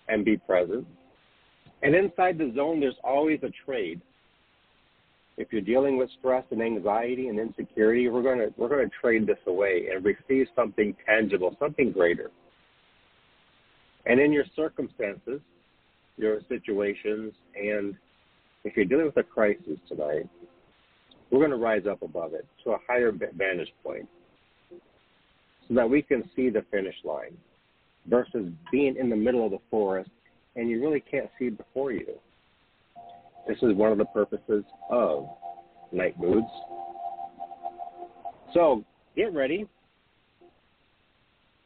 and 0.08 0.24
be 0.24 0.36
present. 0.36 0.86
And 1.82 1.94
inside 1.94 2.36
the 2.36 2.52
zone, 2.54 2.80
there's 2.80 2.94
always 3.02 3.40
a 3.42 3.50
trade. 3.64 4.02
If 5.38 5.48
you're 5.52 5.62
dealing 5.62 5.96
with 5.96 6.10
stress 6.18 6.44
and 6.50 6.60
anxiety 6.60 7.28
and 7.28 7.40
insecurity, 7.40 8.08
we're 8.08 8.22
going 8.22 8.38
to 8.38 8.52
we're 8.58 8.68
to 8.68 8.90
trade 9.00 9.26
this 9.26 9.38
away 9.46 9.88
and 9.90 10.04
receive 10.04 10.48
something 10.54 10.94
tangible, 11.06 11.56
something 11.58 11.92
greater. 11.92 12.30
And 14.04 14.20
in 14.20 14.32
your 14.32 14.44
circumstances, 14.54 15.40
your 16.20 16.40
situations, 16.48 17.32
and 17.54 17.94
if 18.64 18.76
you're 18.76 18.84
dealing 18.84 19.06
with 19.06 19.16
a 19.16 19.22
crisis 19.22 19.78
tonight, 19.88 20.28
we're 21.30 21.38
going 21.38 21.50
to 21.50 21.56
rise 21.56 21.86
up 21.88 22.02
above 22.02 22.34
it 22.34 22.46
to 22.64 22.70
a 22.70 22.78
higher 22.86 23.12
vantage 23.12 23.72
point 23.82 24.08
so 25.68 25.74
that 25.74 25.88
we 25.88 26.02
can 26.02 26.28
see 26.34 26.50
the 26.50 26.64
finish 26.70 26.96
line 27.04 27.36
versus 28.06 28.50
being 28.72 28.96
in 28.96 29.08
the 29.08 29.16
middle 29.16 29.44
of 29.44 29.52
the 29.52 29.60
forest 29.70 30.10
and 30.56 30.68
you 30.68 30.82
really 30.82 31.00
can't 31.00 31.30
see 31.38 31.48
before 31.50 31.92
you. 31.92 32.06
This 33.46 33.58
is 33.62 33.74
one 33.74 33.92
of 33.92 33.98
the 33.98 34.04
purposes 34.06 34.64
of 34.90 35.28
Nite 35.92 36.20
Moodz. 36.20 36.48
So 38.52 38.84
get 39.16 39.32
ready. 39.32 39.68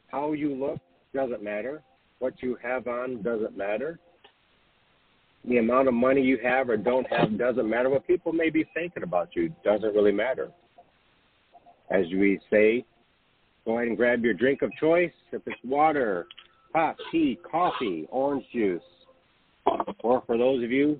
How 0.07 0.33
you 0.33 0.53
look 0.53 0.79
doesn't 1.13 1.43
matter. 1.43 1.81
What 2.19 2.41
you 2.41 2.57
have 2.63 2.87
on 2.87 3.21
doesn't 3.23 3.57
matter 3.57 3.99
the 5.47 5.57
amount 5.57 5.87
of 5.87 5.93
money 5.93 6.21
you 6.21 6.39
have 6.43 6.69
or 6.69 6.77
don't 6.77 7.07
have 7.11 7.37
doesn't 7.37 7.69
matter. 7.69 7.89
What 7.89 8.07
people 8.07 8.33
may 8.33 8.49
be 8.49 8.65
thinking 8.73 9.03
about 9.03 9.29
you 9.35 9.53
doesn't 9.63 9.93
really 9.93 10.11
matter. 10.11 10.49
As 11.91 12.05
we 12.11 12.39
say, 12.49 12.83
go 13.63 13.77
ahead 13.77 13.89
and 13.89 13.97
grab 13.97 14.23
your 14.23 14.33
drink 14.33 14.61
of 14.61 14.71
choice. 14.79 15.11
If 15.31 15.43
it's 15.45 15.55
water, 15.63 16.25
hot 16.73 16.95
tea, 17.11 17.37
coffee, 17.49 18.07
orange 18.09 18.45
juice, 18.51 18.81
or 19.99 20.23
for 20.25 20.37
those 20.37 20.63
of 20.63 20.71
you, 20.71 20.99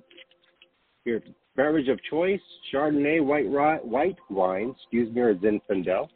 your 1.04 1.20
beverage 1.56 1.88
of 1.88 1.98
choice, 2.08 2.40
Chardonnay, 2.72 3.24
white, 3.24 3.48
white 3.84 4.16
wine, 4.30 4.74
excuse 4.80 5.12
me, 5.14 5.20
or 5.22 5.34
Zinfandel. 5.34 6.08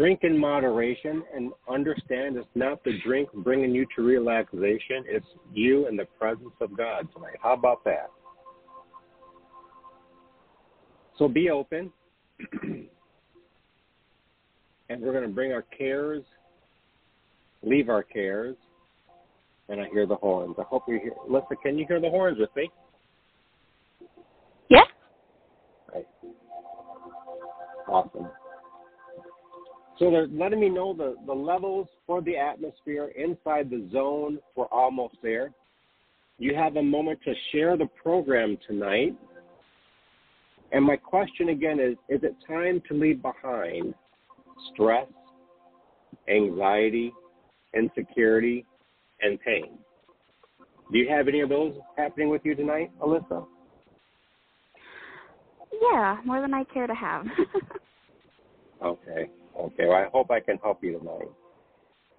Drink 0.00 0.20
in 0.22 0.38
moderation 0.38 1.22
and 1.36 1.52
understand 1.70 2.38
it's 2.38 2.48
not 2.54 2.82
the 2.84 2.98
drink 3.04 3.28
bringing 3.34 3.74
you 3.74 3.84
to 3.94 4.00
relaxation, 4.00 5.04
it's 5.04 5.26
you 5.52 5.88
in 5.88 5.96
the 5.98 6.06
presence 6.18 6.54
of 6.62 6.74
God 6.74 7.06
tonight. 7.14 7.36
How 7.42 7.52
about 7.52 7.84
that? 7.84 8.08
So 11.18 11.28
be 11.28 11.50
open. 11.50 11.92
and 12.62 12.88
we're 14.88 15.12
going 15.12 15.28
to 15.28 15.34
bring 15.34 15.52
our 15.52 15.66
cares, 15.76 16.24
leave 17.62 17.90
our 17.90 18.02
cares, 18.02 18.56
and 19.68 19.82
I 19.82 19.88
hear 19.92 20.06
the 20.06 20.16
horns. 20.16 20.54
I 20.58 20.62
hope 20.62 20.84
you 20.88 20.98
hear. 20.98 21.12
Lisa, 21.28 21.56
can 21.62 21.76
you 21.76 21.84
hear 21.86 22.00
the 22.00 22.08
horns 22.08 22.38
with 22.38 22.56
me? 22.56 22.70
Yeah. 24.70 24.84
Right. 25.92 26.08
Awesome. 27.86 28.30
So 30.00 30.10
they're 30.10 30.28
letting 30.28 30.60
me 30.60 30.70
know 30.70 30.94
the, 30.94 31.16
the 31.26 31.32
levels 31.32 31.86
for 32.06 32.22
the 32.22 32.34
atmosphere 32.34 33.12
inside 33.14 33.68
the 33.68 33.86
zone. 33.92 34.38
We're 34.56 34.64
almost 34.66 35.16
there. 35.22 35.50
You 36.38 36.54
have 36.54 36.76
a 36.76 36.82
moment 36.82 37.20
to 37.26 37.34
share 37.52 37.76
the 37.76 37.86
program 38.02 38.56
tonight. 38.66 39.14
And 40.72 40.82
my 40.86 40.96
question 40.96 41.50
again 41.50 41.78
is 41.78 41.96
Is 42.08 42.22
it 42.22 42.34
time 42.48 42.82
to 42.88 42.94
leave 42.94 43.20
behind 43.20 43.92
stress, 44.72 45.06
anxiety, 46.30 47.12
insecurity, 47.74 48.64
and 49.20 49.38
pain? 49.42 49.78
Do 50.90 50.98
you 50.98 51.10
have 51.10 51.28
any 51.28 51.40
of 51.40 51.50
those 51.50 51.74
happening 51.98 52.30
with 52.30 52.40
you 52.42 52.54
tonight, 52.54 52.90
Alyssa? 53.02 53.46
Yeah, 55.92 56.16
more 56.24 56.40
than 56.40 56.54
I 56.54 56.64
care 56.64 56.86
to 56.86 56.94
have. 56.94 57.26
okay. 58.82 59.28
Okay, 59.60 59.86
well, 59.86 59.96
I 59.96 60.06
hope 60.10 60.30
I 60.30 60.40
can 60.40 60.56
help 60.58 60.82
you 60.82 60.98
tonight. 60.98 61.28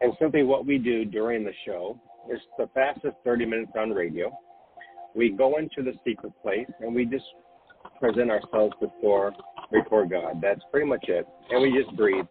And 0.01 0.13
simply 0.19 0.43
what 0.43 0.65
we 0.65 0.77
do 0.77 1.05
during 1.05 1.43
the 1.43 1.53
show 1.65 1.99
is 2.31 2.39
the 2.57 2.67
fastest 2.73 3.15
30 3.23 3.45
minutes 3.45 3.71
on 3.77 3.91
radio. 3.91 4.31
We 5.15 5.31
go 5.31 5.57
into 5.57 5.81
the 5.81 5.93
secret 6.05 6.33
place 6.41 6.67
and 6.79 6.93
we 6.93 7.05
just 7.05 7.25
present 7.99 8.29
ourselves 8.29 8.73
before 8.79 9.33
before 9.71 10.05
God. 10.05 10.39
That's 10.41 10.61
pretty 10.71 10.87
much 10.87 11.05
it. 11.07 11.25
And 11.49 11.61
we 11.61 11.81
just 11.81 11.95
breathe. 11.95 12.25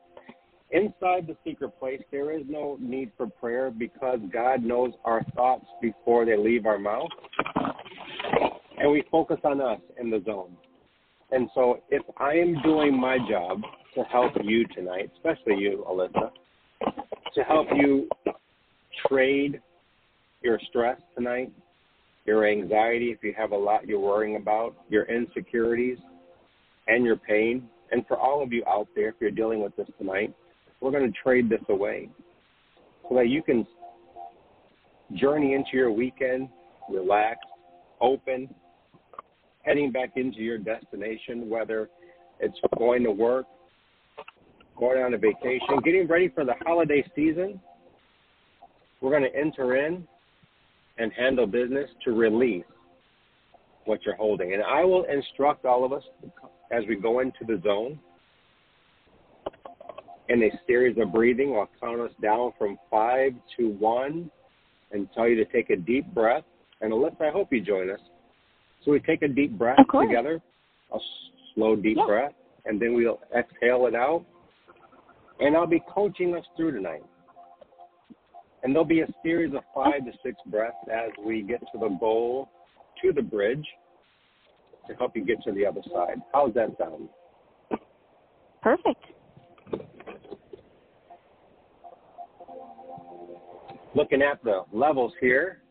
Inside 0.70 1.26
the 1.26 1.36
secret 1.44 1.78
place, 1.80 2.00
there 2.12 2.32
is 2.32 2.44
no 2.48 2.76
need 2.80 3.10
for 3.16 3.26
prayer 3.26 3.70
because 3.70 4.20
God 4.32 4.62
knows 4.62 4.92
our 5.04 5.24
thoughts 5.34 5.66
before 5.82 6.24
they 6.24 6.36
leave 6.36 6.66
our 6.66 6.78
mouth. 6.78 7.08
And 8.78 8.90
we 8.90 9.02
focus 9.10 9.38
on 9.42 9.60
us 9.60 9.80
in 10.00 10.10
the 10.10 10.22
zone. 10.24 10.56
And 11.32 11.48
so 11.54 11.82
if 11.90 12.02
I 12.18 12.34
am 12.34 12.60
doing 12.62 12.98
my 12.98 13.18
job 13.28 13.62
to 13.94 14.02
help 14.04 14.32
you 14.42 14.66
tonight, 14.68 15.10
especially 15.16 15.56
you, 15.56 15.84
Alyssa, 15.88 16.30
to 17.34 17.42
help 17.42 17.66
you 17.74 18.08
trade 19.08 19.60
your 20.42 20.58
stress 20.68 21.00
tonight, 21.16 21.52
your 22.26 22.46
anxiety, 22.46 23.10
if 23.10 23.18
you 23.22 23.34
have 23.36 23.52
a 23.52 23.56
lot 23.56 23.86
you're 23.86 24.00
worrying 24.00 24.36
about, 24.36 24.74
your 24.88 25.04
insecurities, 25.04 25.98
and 26.86 27.04
your 27.04 27.16
pain. 27.16 27.68
And 27.92 28.06
for 28.06 28.16
all 28.16 28.42
of 28.42 28.52
you 28.52 28.62
out 28.68 28.88
there, 28.94 29.08
if 29.08 29.16
you're 29.20 29.30
dealing 29.30 29.62
with 29.62 29.74
this 29.76 29.88
tonight, 29.98 30.34
we're 30.80 30.92
going 30.92 31.10
to 31.10 31.18
trade 31.22 31.48
this 31.48 31.62
away 31.68 32.08
so 33.08 33.16
that 33.16 33.28
you 33.28 33.42
can 33.42 33.66
journey 35.14 35.54
into 35.54 35.70
your 35.72 35.90
weekend 35.90 36.48
relaxed, 36.88 37.44
open, 38.00 38.48
heading 39.62 39.92
back 39.92 40.12
into 40.16 40.38
your 40.38 40.58
destination, 40.58 41.48
whether 41.48 41.88
it's 42.38 42.56
going 42.78 43.02
to 43.04 43.10
work, 43.10 43.46
going 44.78 45.02
on 45.02 45.14
a 45.14 45.18
vacation, 45.18 45.80
getting 45.84 46.06
ready 46.06 46.28
for 46.28 46.44
the 46.44 46.54
holiday 46.64 47.04
season. 47.14 47.60
We're 49.00 49.10
going 49.10 49.30
to 49.30 49.38
enter 49.38 49.76
in 49.76 50.06
and 50.98 51.12
handle 51.12 51.46
business 51.46 51.88
to 52.04 52.12
release 52.12 52.64
what 53.84 54.00
you're 54.04 54.16
holding. 54.16 54.52
And 54.52 54.62
I 54.62 54.84
will 54.84 55.04
instruct 55.04 55.64
all 55.64 55.84
of 55.84 55.92
us 55.92 56.02
as 56.70 56.84
we 56.88 56.96
go 56.96 57.20
into 57.20 57.44
the 57.46 57.60
zone 57.64 57.98
in 60.28 60.42
a 60.42 60.50
series 60.66 60.96
of 60.98 61.12
breathing. 61.12 61.54
I'll 61.56 61.68
count 61.80 62.00
us 62.00 62.12
down 62.22 62.52
from 62.58 62.78
five 62.90 63.32
to 63.58 63.70
one 63.70 64.30
and 64.92 65.08
tell 65.14 65.28
you 65.28 65.36
to 65.36 65.44
take 65.46 65.70
a 65.70 65.76
deep 65.76 66.06
breath. 66.14 66.44
And 66.80 66.92
Alyssa, 66.92 67.22
I 67.22 67.30
hope 67.30 67.52
you 67.52 67.60
join 67.60 67.90
us. 67.90 68.00
So 68.84 68.92
we 68.92 69.00
take 69.00 69.22
a 69.22 69.28
deep 69.28 69.58
breath 69.58 69.78
together, 69.92 70.40
a 70.92 70.98
slow 71.54 71.76
deep 71.76 71.96
yeah. 71.98 72.06
breath, 72.06 72.32
and 72.64 72.80
then 72.80 72.94
we'll 72.94 73.20
exhale 73.36 73.86
it 73.86 73.94
out. 73.94 74.24
And 75.40 75.56
I'll 75.56 75.66
be 75.66 75.82
coaching 75.92 76.34
us 76.34 76.44
through 76.56 76.72
tonight. 76.72 77.02
And 78.62 78.74
there'll 78.74 78.84
be 78.84 79.00
a 79.00 79.08
series 79.22 79.54
of 79.54 79.62
five 79.74 80.04
to 80.04 80.12
six 80.22 80.36
breaths 80.46 80.76
as 80.92 81.10
we 81.24 81.42
get 81.42 81.60
to 81.72 81.78
the 81.78 81.88
goal, 81.98 82.50
to 83.02 83.12
the 83.12 83.22
bridge, 83.22 83.66
to 84.86 84.94
help 84.96 85.16
you 85.16 85.24
get 85.24 85.42
to 85.44 85.52
the 85.52 85.64
other 85.64 85.80
side. 85.92 86.18
How's 86.34 86.52
that 86.54 86.76
sound? 86.78 87.08
Perfect. 88.62 89.04
Looking 93.94 94.22
at 94.22 94.42
the 94.44 94.64
levels 94.72 95.12
here, 95.20 95.62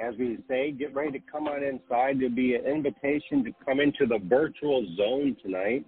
as 0.00 0.14
we 0.18 0.38
say, 0.48 0.72
get 0.72 0.94
ready 0.94 1.12
to 1.12 1.24
come 1.30 1.46
on 1.46 1.62
inside. 1.62 2.18
There'll 2.18 2.34
be 2.34 2.56
an 2.56 2.64
invitation 2.64 3.44
to 3.44 3.52
come 3.64 3.80
into 3.80 4.06
the 4.06 4.18
virtual 4.24 4.84
zone 4.96 5.36
tonight. 5.42 5.84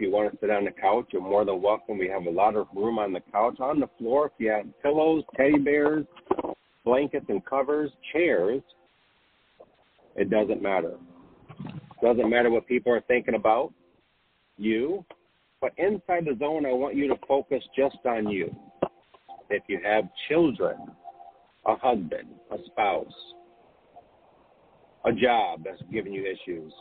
You 0.00 0.10
want 0.10 0.32
to 0.32 0.38
sit 0.40 0.48
on 0.48 0.64
the 0.64 0.70
couch, 0.70 1.08
you're 1.12 1.20
more 1.20 1.44
than 1.44 1.60
welcome. 1.60 1.98
We 1.98 2.08
have 2.08 2.24
a 2.24 2.30
lot 2.30 2.56
of 2.56 2.68
room 2.74 2.98
on 2.98 3.12
the 3.12 3.20
couch. 3.30 3.60
On 3.60 3.78
the 3.78 3.88
floor, 3.98 4.26
if 4.26 4.32
you 4.38 4.50
have 4.50 4.64
pillows, 4.82 5.24
teddy 5.36 5.58
bears, 5.58 6.06
blankets 6.86 7.26
and 7.28 7.44
covers, 7.44 7.90
chairs, 8.10 8.62
it 10.16 10.30
doesn't 10.30 10.62
matter. 10.62 10.94
It 11.66 12.02
Doesn't 12.02 12.30
matter 12.30 12.50
what 12.50 12.66
people 12.66 12.92
are 12.92 13.02
thinking 13.02 13.34
about 13.34 13.74
you. 14.56 15.04
But 15.60 15.72
inside 15.76 16.24
the 16.24 16.36
zone, 16.38 16.64
I 16.64 16.72
want 16.72 16.96
you 16.96 17.06
to 17.08 17.16
focus 17.28 17.62
just 17.76 17.98
on 18.06 18.30
you. 18.30 18.54
If 19.50 19.64
you 19.66 19.80
have 19.84 20.04
children, 20.28 20.76
a 21.66 21.76
husband, 21.76 22.28
a 22.50 22.56
spouse, 22.66 23.12
a 25.04 25.12
job 25.12 25.60
that's 25.64 25.82
giving 25.92 26.14
you 26.14 26.24
issues, 26.24 26.72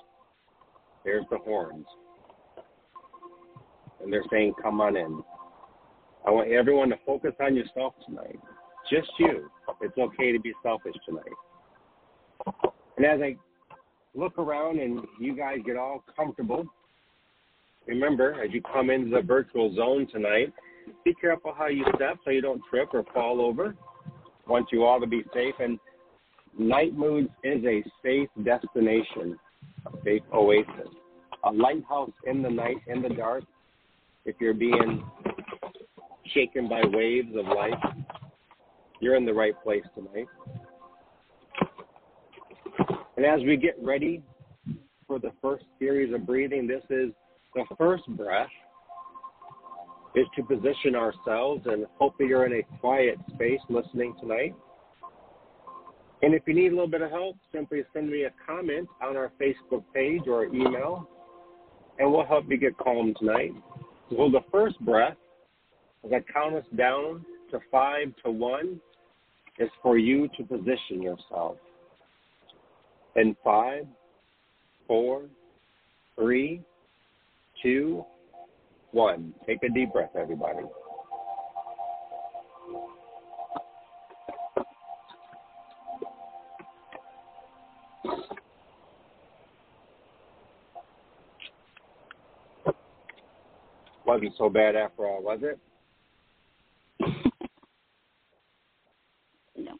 there's 1.04 1.26
the 1.30 1.38
horns. 1.38 1.86
And 4.02 4.12
they're 4.12 4.24
saying, 4.32 4.54
come 4.62 4.82
on 4.82 4.96
in. 4.96 5.24
I 6.26 6.32
want 6.32 6.52
everyone 6.52 6.90
to 6.90 6.98
focus 7.06 7.34
on 7.40 7.56
yourself 7.56 7.94
tonight. 8.06 8.40
Just 8.90 9.10
you. 9.20 9.50
It's 9.82 9.98
okay 9.98 10.32
to 10.32 10.40
be 10.40 10.54
selfish 10.64 10.96
tonight. 11.06 11.24
And 12.98 13.06
as 13.06 13.20
I 13.22 13.36
look 14.16 14.38
around 14.38 14.80
and 14.80 15.06
you 15.20 15.36
guys 15.36 15.58
get 15.66 15.78
all 15.78 16.04
comfortable, 16.16 16.66
remember, 17.88 18.42
as 18.44 18.52
you 18.52 18.62
come 18.62 18.90
into 18.90 19.16
the 19.16 19.22
virtual 19.22 19.74
zone 19.76 20.08
tonight, 20.12 20.54
be 21.04 21.14
careful 21.14 21.54
how 21.58 21.68
you 21.68 21.86
step 21.96 22.18
so 22.26 22.32
you 22.32 22.42
don't 22.42 22.62
trip 22.70 22.90
or 22.94 23.04
fall 23.14 23.42
over. 23.42 23.76
Want 24.48 24.68
you 24.72 24.84
all 24.84 25.00
to 25.00 25.08
be 25.08 25.24
safe. 25.34 25.56
And 25.60 25.80
Nite 26.58 26.98
Moodz 26.98 27.30
is 27.44 27.64
a 27.64 27.84
safe 28.04 28.30
destination, 28.44 29.38
a 29.86 29.92
safe 30.04 30.24
oasis, 30.34 30.90
a 31.44 31.52
lighthouse 31.52 32.12
in 32.26 32.42
the 32.42 32.50
night, 32.50 32.78
in 32.88 33.02
the 33.02 33.10
dark. 33.10 33.44
If 34.26 34.36
you're 34.40 34.54
being 34.54 35.04
shaken 36.34 36.68
by 36.68 36.82
waves 36.86 37.36
of 37.36 37.46
life, 37.46 37.74
you're 39.02 39.16
in 39.16 39.26
the 39.26 39.34
right 39.34 39.54
place 39.64 39.84
tonight. 39.96 40.28
And 43.18 43.26
as 43.26 43.42
we 43.46 43.58
get 43.58 43.76
ready 43.82 44.22
for 45.08 45.20
the 45.20 45.32
first 45.42 45.66
series 45.78 46.14
of 46.14 46.26
breathing, 46.26 46.68
this 46.68 46.84
is 46.90 47.12
the 47.56 47.66
first 47.78 48.08
breath 48.10 48.50
is 50.16 50.26
to 50.36 50.44
position 50.44 50.96
ourselves 50.96 51.62
and 51.66 51.86
hopefully 51.98 52.30
you're 52.30 52.46
in 52.46 52.54
a 52.54 52.80
quiet 52.80 53.18
space 53.34 53.60
listening 53.70 54.16
tonight. 54.20 54.56
And 56.22 56.34
if 56.34 56.44
you 56.48 56.54
need 56.54 56.68
a 56.68 56.76
little 56.76 56.88
bit 56.88 57.02
of 57.02 57.12
help, 57.12 57.38
simply 57.54 57.84
send 57.94 58.10
me 58.10 58.24
a 58.24 58.32
comment 58.46 58.90
on 59.02 59.16
our 59.16 59.32
Facebook 59.42 59.84
page 59.94 60.24
or 60.28 60.46
email, 60.46 61.08
and 61.98 62.12
we'll 62.12 62.26
help 62.26 62.46
you 62.50 62.58
get 62.58 62.78
calm 62.78 63.14
tonight. 63.18 63.52
So 64.10 64.30
the 64.32 64.42
first 64.52 64.80
breath, 64.82 65.18
as 66.06 66.12
I 66.12 66.24
count 66.32 66.56
us 66.56 66.66
down 66.76 67.26
to 67.52 67.60
five 67.72 68.14
to 68.24 68.32
one, 68.32 68.80
is 69.60 69.70
for 69.84 69.98
you 69.98 70.30
to 70.38 70.44
position 70.44 71.02
yourself. 71.02 71.58
In 73.16 73.36
five, 73.44 73.86
four, 74.88 75.24
three, 76.16 76.62
two, 77.62 78.04
one. 78.92 79.34
Take 79.46 79.64
a 79.64 79.70
deep 79.70 79.94
breath, 79.94 80.12
everybody. 80.20 80.66
Wasn't 94.10 94.34
so 94.40 94.50
bad 94.50 94.76
after 94.76 95.06
all, 95.06 95.22
was 95.22 95.40
it? 95.44 95.60
no. 99.56 99.74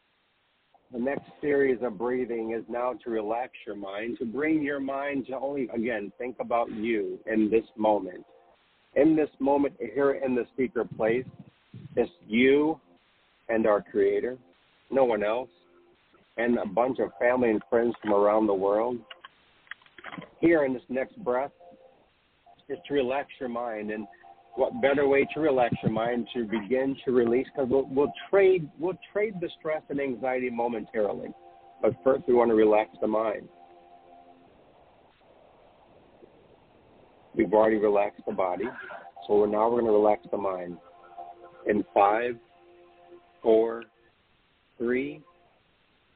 The 0.92 1.00
next 1.00 1.24
series 1.40 1.78
of 1.82 1.98
breathing 1.98 2.52
is 2.56 2.62
now 2.68 2.92
to 3.02 3.10
relax 3.10 3.50
your 3.66 3.74
mind, 3.74 4.18
to 4.20 4.24
bring 4.24 4.62
your 4.62 4.78
mind 4.78 5.26
to 5.26 5.36
only, 5.36 5.68
again, 5.74 6.12
think 6.16 6.36
about 6.38 6.70
you 6.70 7.18
in 7.26 7.50
this 7.50 7.64
moment 7.76 8.24
in 8.94 9.16
this 9.16 9.30
moment 9.40 9.74
here 9.78 10.12
in 10.12 10.36
the 10.36 10.46
secret 10.56 10.96
place, 10.96 11.26
it's 11.96 12.10
you 12.28 12.80
and 13.48 13.66
our 13.66 13.82
Creator, 13.82 14.38
no 14.92 15.04
one 15.04 15.24
else, 15.24 15.50
and 16.36 16.56
a 16.58 16.66
bunch 16.66 17.00
of 17.00 17.10
family 17.20 17.50
and 17.50 17.60
friends 17.68 17.94
from 18.00 18.12
around 18.12 18.46
the 18.46 18.54
world. 18.54 18.98
Here 20.40 20.64
in 20.64 20.72
this 20.72 20.82
next 20.88 21.16
breath 21.24 21.50
is 22.68 22.78
to 22.86 22.94
relax 22.94 23.28
your 23.38 23.48
mind. 23.48 23.90
And 23.90 24.06
what 24.56 24.80
better 24.82 25.06
way 25.08 25.26
to 25.34 25.40
relax 25.40 25.74
your 25.82 25.92
mind 25.92 26.26
to 26.34 26.44
begin 26.44 26.96
to 27.04 27.12
release? 27.12 27.46
Because 27.54 27.70
we'll, 27.70 27.86
we'll 27.90 28.12
trade 28.28 28.68
we'll 28.78 28.98
trade 29.12 29.34
the 29.40 29.48
stress 29.58 29.82
and 29.88 30.00
anxiety 30.00 30.50
momentarily, 30.50 31.28
but 31.80 31.92
first 32.02 32.24
we 32.26 32.34
want 32.34 32.50
to 32.50 32.54
relax 32.54 32.90
the 33.00 33.06
mind. 33.06 33.48
We've 37.34 37.52
already 37.52 37.76
relaxed 37.76 38.22
the 38.26 38.32
body, 38.32 38.64
so 39.26 39.44
now 39.44 39.70
we're 39.70 39.80
going 39.80 39.86
to 39.86 39.92
relax 39.92 40.22
the 40.30 40.36
mind. 40.36 40.76
In 41.66 41.84
five, 41.94 42.36
four, 43.42 43.84
three, 44.78 45.22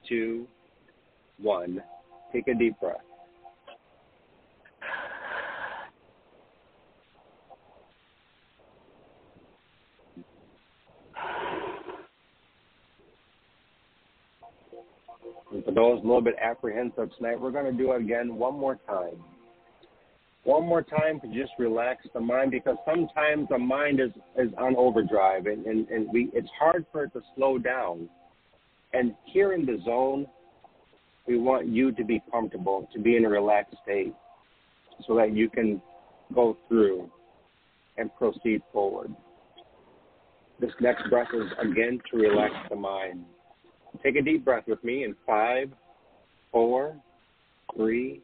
two, 0.09 0.47
one. 1.39 1.83
Take 2.33 2.49
a 2.49 2.55
deep 2.55 2.79
breath. 2.81 2.97
And 15.55 15.65
for 15.65 15.71
those 15.71 16.01
a 16.01 16.07
little 16.07 16.21
bit 16.21 16.35
apprehensive 16.41 17.11
tonight, 17.17 17.41
we're 17.41 17.53
going 17.53 17.65
to 17.65 17.73
do 17.73 17.93
it 17.93 18.03
again 18.03 18.37
one 18.37 18.59
more 18.59 18.79
time 18.87 19.17
one 20.45 20.67
more 20.67 20.83
time 20.83 21.21
to 21.21 21.27
just 21.29 21.53
relax 21.59 22.07
the 22.13 22.21
mind 22.21 22.51
because 22.51 22.77
sometimes 22.85 23.49
the 23.49 23.59
mind 23.59 23.99
is, 23.99 24.11
is 24.39 24.53
on 24.59 24.77
overdrive 24.77 25.47
and, 25.47 25.65
and, 25.67 25.89
and 25.89 26.07
we 26.13 26.31
it's 26.35 26.49
hard 26.59 26.85
for 26.93 27.05
it 27.05 27.13
to 27.15 27.23
slow 27.35 27.59
down. 27.59 28.09
And 28.93 29.15
here 29.25 29.55
in 29.55 29.67
the 29.67 29.79
zone, 29.85 30.27
we 31.27 31.39
want 31.39 31.67
you 31.67 31.91
to 31.93 32.05
be 32.05 32.23
comfortable, 32.31 32.89
to 32.93 33.01
be 33.01 33.17
in 33.17 33.25
a 33.25 33.29
relaxed 33.29 33.77
state 33.83 34.15
so 35.07 35.17
that 35.17 35.35
you 35.35 35.49
can 35.49 35.81
go 36.35 36.57
through 36.69 37.11
and 37.97 38.15
proceed 38.17 38.61
forward. 38.73 39.15
This 40.61 40.71
next 40.81 41.09
breath 41.09 41.29
is 41.35 41.51
again 41.59 42.01
to 42.11 42.19
relax 42.19 42.55
the 42.69 42.77
mind. 42.77 43.25
Take 44.05 44.17
a 44.17 44.23
deep 44.23 44.45
breath 44.45 44.65
with 44.67 44.85
me 44.85 45.05
in 45.05 45.17
five, 45.27 45.71
four, 46.53 46.95
three, 47.75 48.21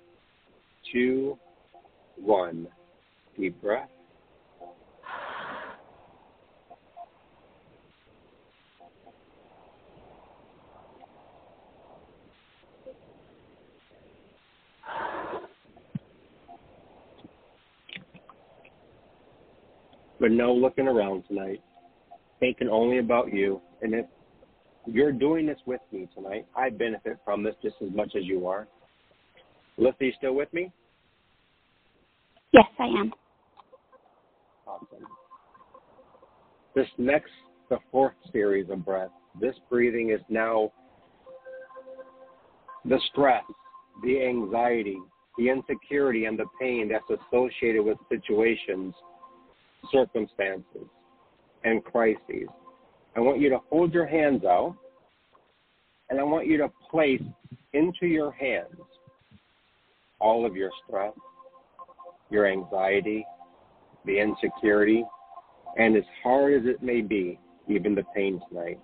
two, 0.93 1.39
one. 2.17 2.69
Deep 3.39 3.59
breath. 3.63 3.89
But 20.21 20.31
no 20.31 20.53
looking 20.53 20.87
around 20.87 21.25
tonight. 21.27 21.63
Thinking 22.39 22.69
only 22.69 22.99
about 22.99 23.33
you, 23.33 23.63
and 23.81 23.95
it's 23.95 24.09
you're 24.87 25.13
doing 25.13 25.47
this 25.47 25.59
with 25.67 25.81
me 25.93 26.09
tonight, 26.15 26.47
I 26.57 26.71
benefit 26.71 27.19
from 27.25 27.43
this 27.43 27.55
just 27.63 27.77
as 27.83 27.91
much 27.95 28.13
as 28.17 28.25
you 28.25 28.47
are. 28.47 28.67
Alyssa, 29.79 29.95
you 30.01 30.13
still 30.17 30.35
with 30.35 30.53
me? 30.53 30.73
Yes, 32.53 32.67
I 32.79 32.85
am. 32.85 33.13
Awesome. 34.67 35.07
This 36.75 36.87
next, 36.99 37.31
the 37.69 37.79
fourth 37.91 38.15
series 38.33 38.71
of 38.71 38.85
breath, 38.85 39.11
this 39.41 39.55
breathing 39.69 40.11
is 40.11 40.21
now 40.29 40.73
the 42.85 42.99
stress, 43.11 43.45
the 44.03 44.25
anxiety, 44.25 44.99
the 45.39 45.49
insecurity, 45.49 46.25
and 46.25 46.39
the 46.39 46.47
pain 46.61 46.91
that's 46.91 47.21
associated 47.29 47.85
with 47.85 47.99
situations, 48.09 48.95
circumstances, 49.93 50.87
and 51.65 51.85
crises. 51.85 52.49
I 53.17 53.21
want 53.21 53.41
you 53.41 53.49
to 53.51 53.59
hold 53.71 53.93
your 53.93 54.07
hands 54.07 54.45
out, 54.45 54.77
and 56.09 56.21
I 56.21 56.23
want 56.23 56.47
you 56.47 56.57
to 56.59 56.71
place 56.91 57.23
into 57.73 58.07
your 58.07 58.33
hands 58.33 58.77
all 60.21 60.45
of 60.47 60.55
your 60.55 60.71
stress, 60.87 61.15
your 62.31 62.47
anxiety, 62.47 63.25
the 64.05 64.19
insecurity, 64.19 65.05
and 65.77 65.97
as 65.97 66.05
hard 66.23 66.55
as 66.55 66.67
it 66.67 66.83
may 66.83 67.01
be, 67.01 67.39
even 67.69 67.95
the 67.95 68.05
pain 68.15 68.41
tonight, 68.49 68.79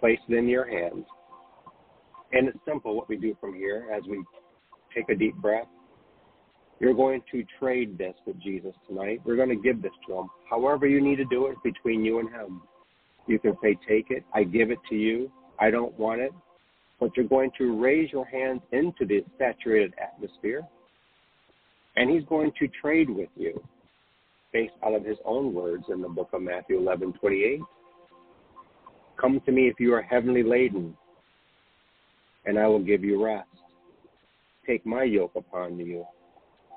place 0.00 0.18
it 0.28 0.34
in 0.34 0.48
your 0.48 0.68
hands. 0.68 1.04
And 2.32 2.48
it's 2.48 2.58
simple 2.66 2.94
what 2.94 3.08
we 3.08 3.16
do 3.16 3.36
from 3.40 3.54
here 3.54 3.88
as 3.94 4.02
we 4.08 4.22
take 4.94 5.08
a 5.08 5.14
deep 5.14 5.34
breath. 5.36 5.66
You're 6.80 6.94
going 6.94 7.22
to 7.32 7.44
trade 7.58 7.98
this 7.98 8.14
with 8.26 8.40
Jesus 8.40 8.74
tonight. 8.86 9.20
We're 9.24 9.36
going 9.36 9.48
to 9.48 9.56
give 9.56 9.82
this 9.82 9.92
to 10.06 10.18
him. 10.18 10.28
However, 10.48 10.86
you 10.86 11.00
need 11.00 11.16
to 11.16 11.24
do 11.24 11.46
it 11.46 11.56
between 11.64 12.04
you 12.04 12.20
and 12.20 12.28
him. 12.30 12.62
You 13.28 13.38
can 13.38 13.56
say, 13.62 13.76
Take 13.86 14.10
it. 14.10 14.24
I 14.34 14.42
give 14.42 14.70
it 14.70 14.78
to 14.88 14.96
you. 14.96 15.30
I 15.60 15.70
don't 15.70 15.96
want 15.98 16.20
it. 16.20 16.32
But 16.98 17.10
you're 17.16 17.28
going 17.28 17.52
to 17.58 17.80
raise 17.80 18.10
your 18.10 18.26
hands 18.26 18.60
into 18.72 19.06
the 19.06 19.24
saturated 19.38 19.94
atmosphere. 20.02 20.66
And 21.96 22.10
he's 22.10 22.24
going 22.24 22.50
to 22.58 22.68
trade 22.80 23.08
with 23.08 23.28
you 23.36 23.62
based 24.52 24.72
out 24.84 24.94
of 24.94 25.04
his 25.04 25.18
own 25.24 25.52
words 25.52 25.84
in 25.92 26.00
the 26.00 26.08
book 26.08 26.30
of 26.32 26.42
Matthew 26.42 26.78
11 26.78 27.12
28. 27.14 27.60
Come 29.20 29.40
to 29.46 29.52
me 29.52 29.68
if 29.68 29.78
you 29.78 29.92
are 29.94 30.02
heavily 30.02 30.42
laden, 30.42 30.96
and 32.46 32.58
I 32.58 32.66
will 32.68 32.82
give 32.82 33.02
you 33.02 33.22
rest. 33.22 33.48
Take 34.66 34.86
my 34.86 35.02
yoke 35.02 35.32
upon 35.34 35.78
you 35.78 36.04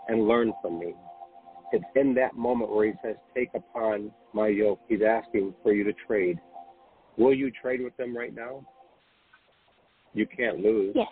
and 0.08 0.28
learn 0.28 0.54
from 0.62 0.80
me. 0.80 0.96
It's 1.72 1.86
in 1.96 2.14
that 2.16 2.36
moment 2.36 2.72
where 2.72 2.88
he 2.88 2.94
says, 3.04 3.16
Take 3.36 3.50
upon 3.56 4.12
my 4.34 4.48
yoke. 4.48 4.80
He's 4.88 5.02
asking 5.02 5.54
for 5.64 5.74
you 5.74 5.84
to 5.84 5.94
trade. 6.08 6.40
Will 7.18 7.34
you 7.34 7.52
trade 7.52 7.82
with 7.82 7.96
them 7.98 8.16
right 8.16 8.34
now? 8.34 8.66
You 10.14 10.26
can't 10.26 10.60
lose. 10.60 10.94
Yes. 10.96 11.08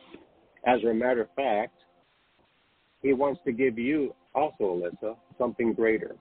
As 0.65 0.83
a 0.83 0.93
matter 0.93 1.21
of 1.21 1.29
fact, 1.35 1.73
he 3.01 3.13
wants 3.13 3.39
to 3.45 3.51
give 3.51 3.77
you 3.77 4.13
also, 4.35 4.63
Alyssa, 5.03 5.15
something 5.37 5.73
greater. 5.73 6.15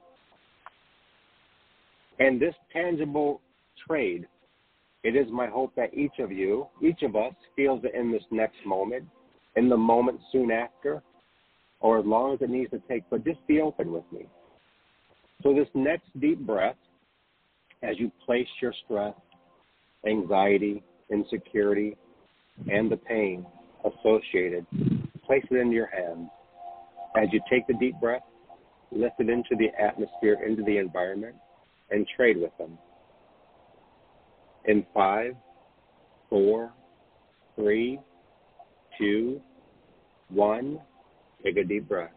And 2.19 2.41
this 2.41 2.55
tangible 2.73 3.41
trade, 3.87 4.27
it 5.05 5.17
is 5.17 5.27
my 5.31 5.47
hope 5.47 5.75
that 5.77 5.95
each 5.95 6.19
of 6.19 6.33
you, 6.33 6.67
each 6.83 7.03
of 7.03 7.17
us, 7.17 7.35
feels 7.57 7.83
it 7.85 7.95
in 7.95 8.11
this 8.11 8.23
next 8.31 8.59
moment, 8.67 9.05
in 9.57 9.69
the 9.69 9.77
moment 9.77 10.21
soon 10.33 10.51
after, 10.51 11.03
or 11.81 11.99
as 11.99 12.07
long 12.07 12.35
as 12.35 12.43
it 12.43 12.51
needs 12.51 12.71
to 12.71 12.83
take, 12.89 13.05
but 13.11 13.25
just 13.25 13.45
be 13.47 13.61
open 13.61 13.93
with 13.93 14.05
me. 14.13 14.27
So, 15.43 15.55
this 15.55 15.69
next 15.75 16.07
deep 16.21 16.41
breath, 16.41 16.77
as 17.83 17.99
you 17.99 18.11
place 18.27 18.49
your 18.61 18.75
stress, 18.85 19.15
anxiety, 20.07 20.83
insecurity, 21.11 21.97
and 22.71 22.91
the 22.91 22.97
pain 22.97 23.47
associated, 23.85 24.67
place 25.25 25.45
it 25.51 25.57
into 25.57 25.75
your 25.75 25.87
hands. 25.87 26.29
As 27.17 27.29
you 27.33 27.41
take 27.49 27.67
the 27.67 27.75
deep 27.75 27.95
breath, 28.01 28.23
lift 28.91 29.15
it 29.21 29.29
into 29.29 29.57
the 29.57 29.69
atmosphere, 29.81 30.39
into 30.45 30.63
the 30.65 30.79
environment, 30.79 31.37
and 31.91 32.07
trade 32.17 32.37
with 32.37 32.57
them. 32.59 32.77
In 34.65 34.85
five, 34.93 35.35
four, 36.29 36.73
three, 37.55 37.99
two, 38.99 39.41
one, 40.29 40.81
take 41.45 41.57
a 41.57 41.65
deep 41.65 41.89
breath. 41.89 42.11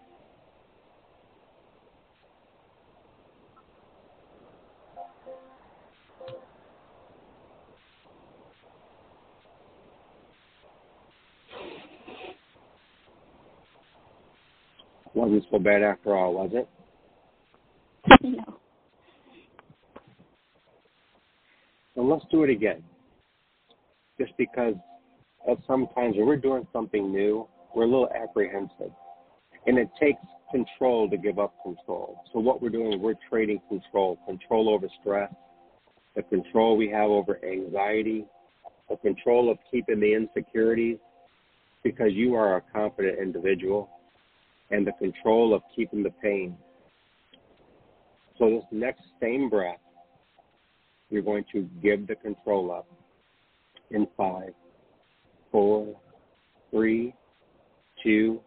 Wasn't 15.13 15.43
so 15.51 15.60
bad 15.60 15.84
after 15.84 16.15
all, 16.15 16.34
was 16.34 16.51
it? 16.53 16.69
no. 18.23 18.57
So 21.95 22.01
let's 22.01 22.25
do 22.31 22.43
it 22.43 22.49
again. 22.49 22.81
Just 24.19 24.31
because 24.38 24.75
at 25.49 25.57
sometimes 25.67 26.15
when 26.15 26.27
we're 26.27 26.38
doing 26.38 26.65
something 26.71 27.12
new, 27.12 27.47
we're 27.75 27.84
a 27.84 27.88
little 27.88 28.10
apprehensive. 28.12 28.91
And 29.67 29.78
it 29.78 29.89
takes 30.00 30.21
control 30.52 31.10
to 31.10 31.17
give 31.17 31.39
up 31.39 31.54
control. 31.63 32.24
So 32.34 32.39
what 32.39 32.62
we're 32.62 32.69
doing, 32.69 33.02
we're 33.02 33.15
trading 33.30 33.62
control, 33.69 34.17
control 34.26 34.69
over 34.69 34.88
stress, 35.00 35.32
the 36.15 36.24
control 36.24 36.76
we 36.76 36.89
have 36.89 37.10
over 37.10 37.39
anxiety, 37.45 38.26
the 38.89 38.97
control 38.97 39.50
of 39.50 39.58
keeping 39.69 40.00
the 40.00 40.13
insecurities, 40.13 40.97
because 41.84 42.12
you 42.12 42.36
are 42.36 42.58
a 42.58 42.62
confident 42.74 43.19
individual, 43.19 43.89
and 44.71 44.86
the 44.86 44.91
control 44.93 45.54
of 45.54 45.62
keeping 45.76 46.04
the 46.04 46.12
pain. 46.21 46.58
So 48.38 48.50
this 48.50 48.63
next 48.71 49.04
same 49.21 49.50
breath, 49.50 49.80
you're 51.10 51.21
going 51.21 51.45
to 51.54 51.67
give 51.82 52.08
the 52.08 52.15
control 52.15 52.71
up 52.71 52.88
in 53.89 54.08
five, 54.17 54.54
four, 55.52 55.95
three, 56.71 57.13
two, 58.04 58.39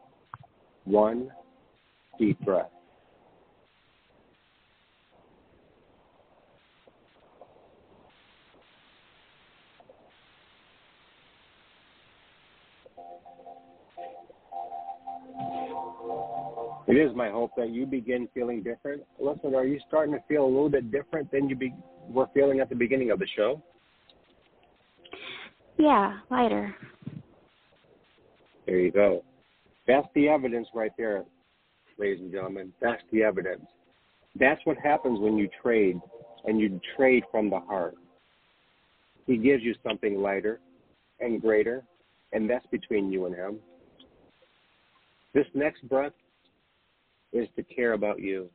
one. 0.85 1.31
Deep 2.19 2.39
breath. 2.41 2.71
It 16.87 16.99
is 16.99 17.17
my 17.17 17.31
hope 17.31 17.53
that 17.57 17.71
you 17.71 17.87
begin 17.87 18.29
feeling 18.35 18.63
different. 18.63 19.03
Listen, 19.19 19.55
are 19.55 19.65
you 19.65 19.81
starting 19.89 20.15
to 20.15 20.21
feel 20.29 20.45
a 20.45 20.47
little 20.47 20.69
bit 20.69 20.93
different 20.93 21.31
than 21.33 21.49
you 21.49 21.57
be, 21.57 21.75
were 22.09 22.29
feeling 22.35 22.61
at 22.61 22.69
the 22.69 22.75
beginning 22.75 23.11
of 23.11 23.19
the 23.19 23.27
show? 23.35 23.63
Yeah, 25.79 26.19
lighter. 26.31 26.77
There 28.67 28.79
you 28.79 28.93
go. 28.93 29.25
That's 29.87 30.09
the 30.15 30.29
evidence 30.29 30.69
right 30.75 30.93
there, 30.97 31.25
ladies 31.99 32.21
and 32.21 32.33
gentlemen. 32.33 32.73
That's 32.81 33.03
the 33.13 33.23
evidence. 33.23 33.65
That's 34.39 34.61
what 34.65 34.79
happens 34.79 35.21
when 35.21 35.37
you 35.37 35.49
trade 35.63 36.01
and 36.45 36.61
you 36.61 36.81
trade 36.97 37.25
from 37.31 37.51
the 37.51 37.61
heart. 37.61 37.95
He 39.27 39.37
gives 39.37 39.63
you 39.63 39.75
something 39.87 40.21
lighter 40.21 40.61
and 41.21 41.41
greater, 41.41 41.83
and 42.33 42.49
that's 42.49 42.67
between 42.67 43.13
you 43.13 43.27
and 43.27 43.35
him. 43.35 43.59
This 45.33 45.47
next 45.55 45.89
breath 45.89 46.13
is 47.33 47.49
to 47.57 47.63
care 47.63 47.93
about 47.93 48.21
you. 48.21 48.49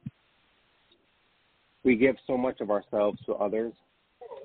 We 1.84 1.96
give 1.96 2.16
so 2.28 2.38
much 2.38 2.60
of 2.62 2.72
ourselves 2.72 3.20
to 3.26 3.34
others, 3.34 3.74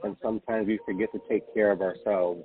and 0.03 0.17
sometimes 0.23 0.67
we 0.67 0.79
forget 0.85 1.11
to 1.13 1.21
take 1.29 1.53
care 1.53 1.71
of 1.71 1.81
ourselves. 1.81 2.45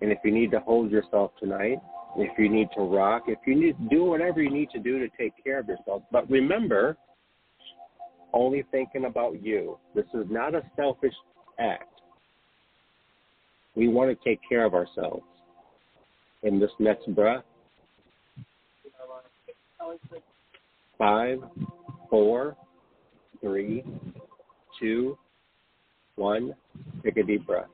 And 0.00 0.10
if 0.10 0.18
you 0.24 0.32
need 0.32 0.50
to 0.52 0.60
hold 0.60 0.90
yourself 0.90 1.32
tonight, 1.38 1.78
if 2.16 2.38
you 2.38 2.48
need 2.48 2.68
to 2.76 2.82
rock, 2.82 3.24
if 3.26 3.38
you 3.46 3.54
need 3.54 3.76
do 3.88 4.04
whatever 4.04 4.42
you 4.42 4.50
need 4.50 4.70
to 4.70 4.78
do 4.78 4.98
to 4.98 5.08
take 5.18 5.32
care 5.42 5.60
of 5.60 5.68
yourself, 5.68 6.02
but 6.10 6.28
remember, 6.30 6.96
only 8.32 8.64
thinking 8.70 9.06
about 9.06 9.42
you. 9.42 9.78
This 9.94 10.06
is 10.14 10.26
not 10.28 10.54
a 10.54 10.62
selfish 10.76 11.14
act. 11.58 12.00
We 13.74 13.88
want 13.88 14.10
to 14.10 14.28
take 14.28 14.40
care 14.48 14.64
of 14.64 14.74
ourselves. 14.74 15.24
In 16.42 16.58
this 16.58 16.70
next 16.78 17.12
breath, 17.14 17.44
Five, 20.98 21.38
four, 22.10 22.56
three, 23.40 23.82
two, 24.78 25.16
one. 26.16 26.54
Take 27.02 27.16
a 27.16 27.22
deep 27.22 27.46
breath. 27.46 27.68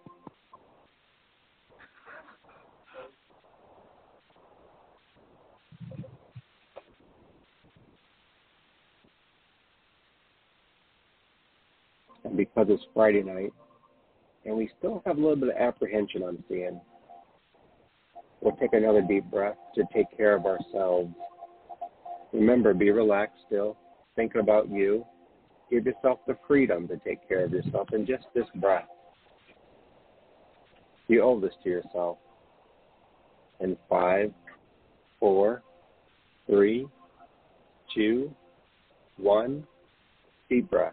And 12.26 12.36
because 12.36 12.66
it's 12.68 12.82
Friday 12.92 13.22
night, 13.22 13.52
and 14.44 14.56
we 14.56 14.70
still 14.78 15.02
have 15.06 15.16
a 15.16 15.20
little 15.20 15.36
bit 15.36 15.50
of 15.50 15.56
apprehension 15.56 16.22
on 16.22 16.42
seeing, 16.48 16.80
we'll 18.40 18.56
take 18.56 18.72
another 18.72 19.02
deep 19.02 19.24
breath 19.30 19.56
to 19.76 19.84
take 19.94 20.06
care 20.16 20.34
of 20.34 20.44
ourselves. 20.44 21.14
Remember, 22.32 22.74
be 22.74 22.90
relaxed 22.90 23.38
still, 23.46 23.76
thinking 24.16 24.40
about 24.40 24.68
you. 24.68 25.04
Give 25.70 25.86
yourself 25.86 26.20
the 26.26 26.36
freedom 26.46 26.86
to 26.88 26.96
take 26.98 27.26
care 27.28 27.44
of 27.44 27.52
yourself 27.52 27.88
in 27.92 28.06
just 28.06 28.24
this 28.34 28.46
breath. 28.56 28.88
You 31.08 31.22
owe 31.22 31.40
this 31.40 31.54
to 31.62 31.70
yourself. 31.70 32.18
In 33.60 33.76
five, 33.88 34.32
four, 35.18 35.62
three, 36.46 36.86
two, 37.94 38.34
one, 39.16 39.64
deep 40.48 40.68
breath. 40.70 40.92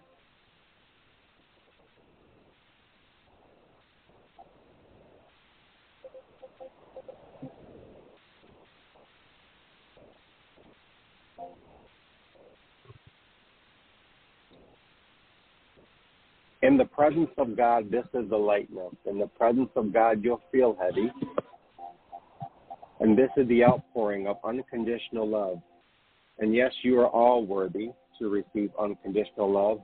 In 16.63 16.77
the 16.77 16.85
presence 16.85 17.29
of 17.37 17.57
God, 17.57 17.91
this 17.91 18.05
is 18.13 18.29
the 18.29 18.37
lightness. 18.37 18.93
In 19.05 19.19
the 19.19 19.27
presence 19.27 19.69
of 19.75 19.91
God, 19.91 20.23
you'll 20.23 20.41
feel 20.49 20.77
heavy. 20.81 21.11
And 23.01 23.17
this 23.17 23.29
is 23.35 23.45
the 23.49 23.65
outpouring 23.65 24.27
of 24.27 24.37
unconditional 24.45 25.27
love. 25.27 25.57
And 26.39 26.55
yes, 26.55 26.71
you 26.81 27.01
are 27.01 27.09
all 27.09 27.45
worthy 27.45 27.89
to 28.17 28.29
receive 28.29 28.71
unconditional 28.79 29.51
love. 29.51 29.81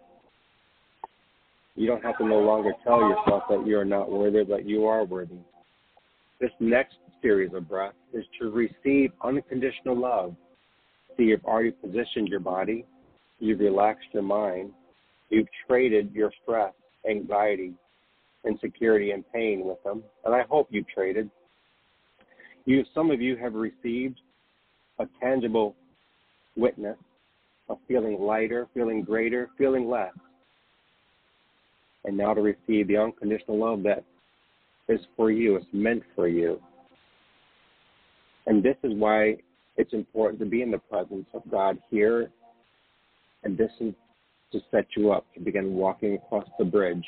You 1.76 1.86
don't 1.86 2.02
have 2.02 2.18
to 2.20 2.26
no 2.26 2.39
longer 2.39 2.72
tell 2.86 3.02
yourself 3.02 3.44
that 3.50 3.68
you 3.68 3.78
are 3.78 3.84
not 3.84 4.10
worthy, 4.10 4.46
but 4.46 4.65
you 4.65 4.86
are 4.86 5.04
worthy. 5.04 5.36
This 6.39 6.52
next 6.62 6.96
series 7.22 7.54
of 7.54 7.68
breaths 7.68 7.98
is 8.13 8.24
to 8.39 8.52
receive 8.52 9.12
unconditional 9.22 10.00
love. 10.00 10.34
See, 11.18 11.24
you've 11.24 11.44
already 11.44 11.72
positioned 11.72 12.30
your 12.30 12.39
body, 12.39 12.86
you've 13.39 13.60
relaxed 13.60 14.08
your 14.13 14.24
mind, 14.24 14.72
You've 15.30 15.48
traded 15.68 16.12
your 16.13 16.32
stress, 16.42 16.74
anxiety, 17.10 17.74
insecurity, 18.46 19.12
and 19.12 19.24
pain 19.32 19.65
with 19.65 19.82
them, 19.84 20.04
and 20.26 20.34
I 20.34 20.44
hope 20.50 20.68
you've 20.72 20.88
traded. 20.88 21.30
You, 22.65 22.84
some 22.94 23.12
of 23.12 23.22
you 23.22 23.36
have 23.38 23.54
received 23.54 24.20
a 25.00 25.06
tangible 25.22 25.76
witness 26.56 26.98
of 27.70 27.78
feeling 27.88 28.20
lighter, 28.20 28.68
feeling 28.74 29.02
greater, 29.04 29.50
feeling 29.58 29.88
less, 29.88 30.13
and 32.06 32.18
now 32.18 32.34
to 32.34 32.42
receive 32.42 32.88
the 32.88 32.98
unconditional 32.98 33.60
love 33.60 33.84
that 33.84 34.04
is 34.88 35.00
for 35.15 35.32
you, 35.32 35.56
it's 35.56 35.65
meant 35.72 36.04
for 36.15 36.28
you. 36.28 36.60
And 38.48 38.63
this 38.63 38.78
is 38.84 38.94
why 38.96 39.38
it's 39.78 39.94
important 39.94 40.39
to 40.39 40.46
be 40.46 40.62
in 40.62 40.72
the 40.72 40.80
presence 40.80 41.28
of 41.34 41.44
God 41.52 41.78
here. 41.92 42.32
And 43.44 43.58
this 43.58 43.70
is 43.80 43.94
to 44.52 44.60
set 44.72 44.86
you 44.96 45.12
up 45.12 45.26
to 45.34 45.40
begin 45.40 45.74
walking 45.74 46.16
across 46.16 46.46
the 46.58 46.66
bridge. 46.66 47.04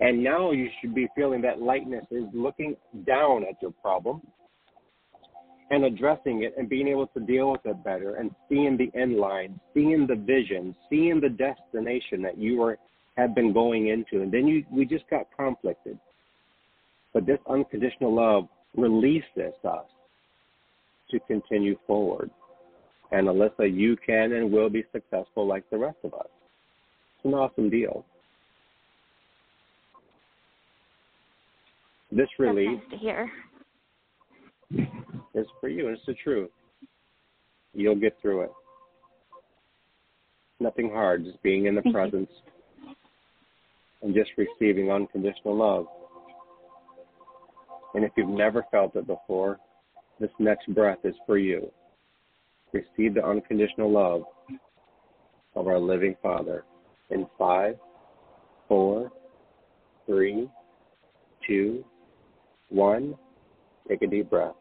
And 0.00 0.24
now 0.24 0.50
you 0.50 0.68
should 0.80 0.94
be 0.94 1.08
feeling 1.14 1.42
that 1.42 1.60
lightness 1.60 2.04
is 2.10 2.24
looking 2.32 2.76
down 3.06 3.44
at 3.44 3.60
your 3.60 3.72
problem 3.82 4.22
and 5.70 5.84
addressing 5.84 6.42
it 6.42 6.54
and 6.56 6.68
being 6.68 6.88
able 6.88 7.06
to 7.08 7.20
deal 7.20 7.52
with 7.52 7.60
it 7.64 7.84
better 7.84 8.16
and 8.16 8.30
seeing 8.48 8.76
the 8.76 8.90
end 8.98 9.16
line, 9.16 9.60
seeing 9.74 10.06
the 10.06 10.16
vision, 10.16 10.74
seeing 10.88 11.20
the 11.20 11.28
destination 11.28 12.22
that 12.22 12.38
you 12.38 12.62
are 12.62 12.78
have 13.16 13.34
been 13.34 13.52
going 13.52 13.88
into. 13.88 14.22
And 14.22 14.32
then 14.32 14.46
you 14.46 14.64
we 14.70 14.84
just 14.84 15.08
got 15.10 15.26
conflicted. 15.36 15.98
But 17.12 17.26
this 17.26 17.38
unconditional 17.48 18.14
love 18.14 18.48
releases 18.76 19.54
us 19.64 19.86
to 21.10 21.20
continue 21.20 21.76
forward. 21.86 22.30
And 23.12 23.26
Alyssa, 23.26 23.72
you 23.72 23.96
can 23.96 24.32
and 24.32 24.52
will 24.52 24.70
be 24.70 24.84
successful 24.92 25.46
like 25.46 25.68
the 25.70 25.78
rest 25.78 25.98
of 26.04 26.14
us. 26.14 26.28
It's 27.16 27.24
an 27.24 27.34
awesome 27.34 27.68
deal. 27.68 28.04
This 32.12 32.28
release 32.38 32.80
nice 32.90 33.00
hear. 33.00 33.30
is 35.34 35.46
for 35.60 35.68
you, 35.68 35.88
and 35.88 35.96
it's 35.96 36.06
the 36.06 36.14
truth. 36.14 36.50
You'll 37.72 37.96
get 37.96 38.16
through 38.20 38.42
it. 38.42 38.50
Nothing 40.58 40.90
hard, 40.90 41.24
just 41.24 41.42
being 41.42 41.66
in 41.66 41.74
the 41.74 41.82
Thank 41.82 41.94
presence 41.94 42.30
and 44.02 44.14
just 44.14 44.30
receiving 44.36 44.90
unconditional 44.90 45.56
love. 45.56 45.86
And 47.94 48.04
if 48.04 48.12
you've 48.16 48.28
never 48.28 48.64
felt 48.70 48.96
it 48.96 49.06
before, 49.06 49.58
this 50.18 50.30
next 50.38 50.72
breath 50.74 50.98
is 51.04 51.14
for 51.26 51.38
you 51.38 51.70
receive 52.72 53.14
the 53.14 53.24
unconditional 53.24 53.90
love 53.90 54.22
of 55.54 55.66
our 55.66 55.78
living 55.78 56.16
Father 56.22 56.64
in 57.10 57.26
five, 57.38 57.76
four, 58.68 59.10
three, 60.06 60.48
two, 61.46 61.84
one. 62.68 63.14
Take 63.88 64.02
a 64.02 64.06
deep 64.06 64.30
breath. 64.30 64.54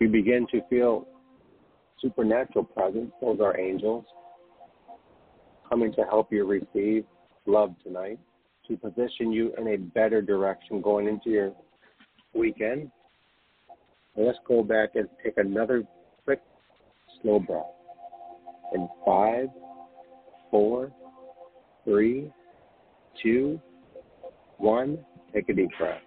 You 0.00 0.08
begin 0.08 0.46
to 0.52 0.60
feel 0.70 1.08
supernatural 2.00 2.64
presence. 2.64 3.10
Those 3.20 3.40
are 3.40 3.58
angels 3.58 4.04
coming 5.68 5.92
to 5.94 6.02
help 6.04 6.32
you 6.32 6.46
receive 6.46 7.04
love 7.46 7.74
tonight, 7.82 8.18
to 8.66 8.76
position 8.76 9.32
you 9.32 9.52
in 9.58 9.68
a 9.68 9.76
better 9.76 10.22
direction 10.22 10.80
going 10.80 11.08
into 11.08 11.30
your 11.30 11.52
weekend. 12.34 12.90
Let's 14.16 14.38
go 14.46 14.62
back 14.62 14.90
and 14.94 15.08
take 15.22 15.38
another 15.38 15.84
quick, 16.24 16.40
slow 17.22 17.38
breath. 17.38 17.64
In 18.74 18.88
five, 19.04 19.48
four, 20.50 20.92
three, 21.84 22.30
two, 23.22 23.60
one, 24.58 24.98
take 25.32 25.48
a 25.48 25.54
deep 25.54 25.70
breath. 25.78 26.00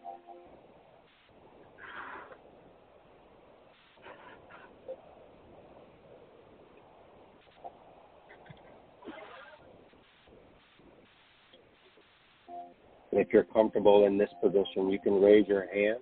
And 13.12 13.20
if 13.20 13.21
you're 13.34 13.44
comfortable 13.44 14.06
in 14.06 14.18
this 14.18 14.30
position, 14.42 14.90
you 14.90 15.00
can 15.00 15.22
raise 15.22 15.48
your 15.48 15.68
hands 15.74 16.02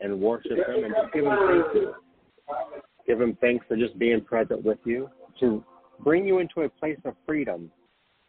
and 0.00 0.20
worship 0.20 0.52
Him 0.52 0.84
and 0.84 0.94
just 0.94 1.12
give 1.12 1.24
Him 1.24 1.36
thanks. 1.48 1.96
Give 3.06 3.20
Him 3.20 3.38
thanks 3.40 3.64
for 3.68 3.76
just 3.76 3.98
being 3.98 4.20
present 4.20 4.64
with 4.64 4.78
you 4.84 5.08
to 5.40 5.64
bring 6.02 6.26
you 6.26 6.38
into 6.38 6.62
a 6.62 6.68
place 6.68 6.98
of 7.04 7.14
freedom. 7.26 7.70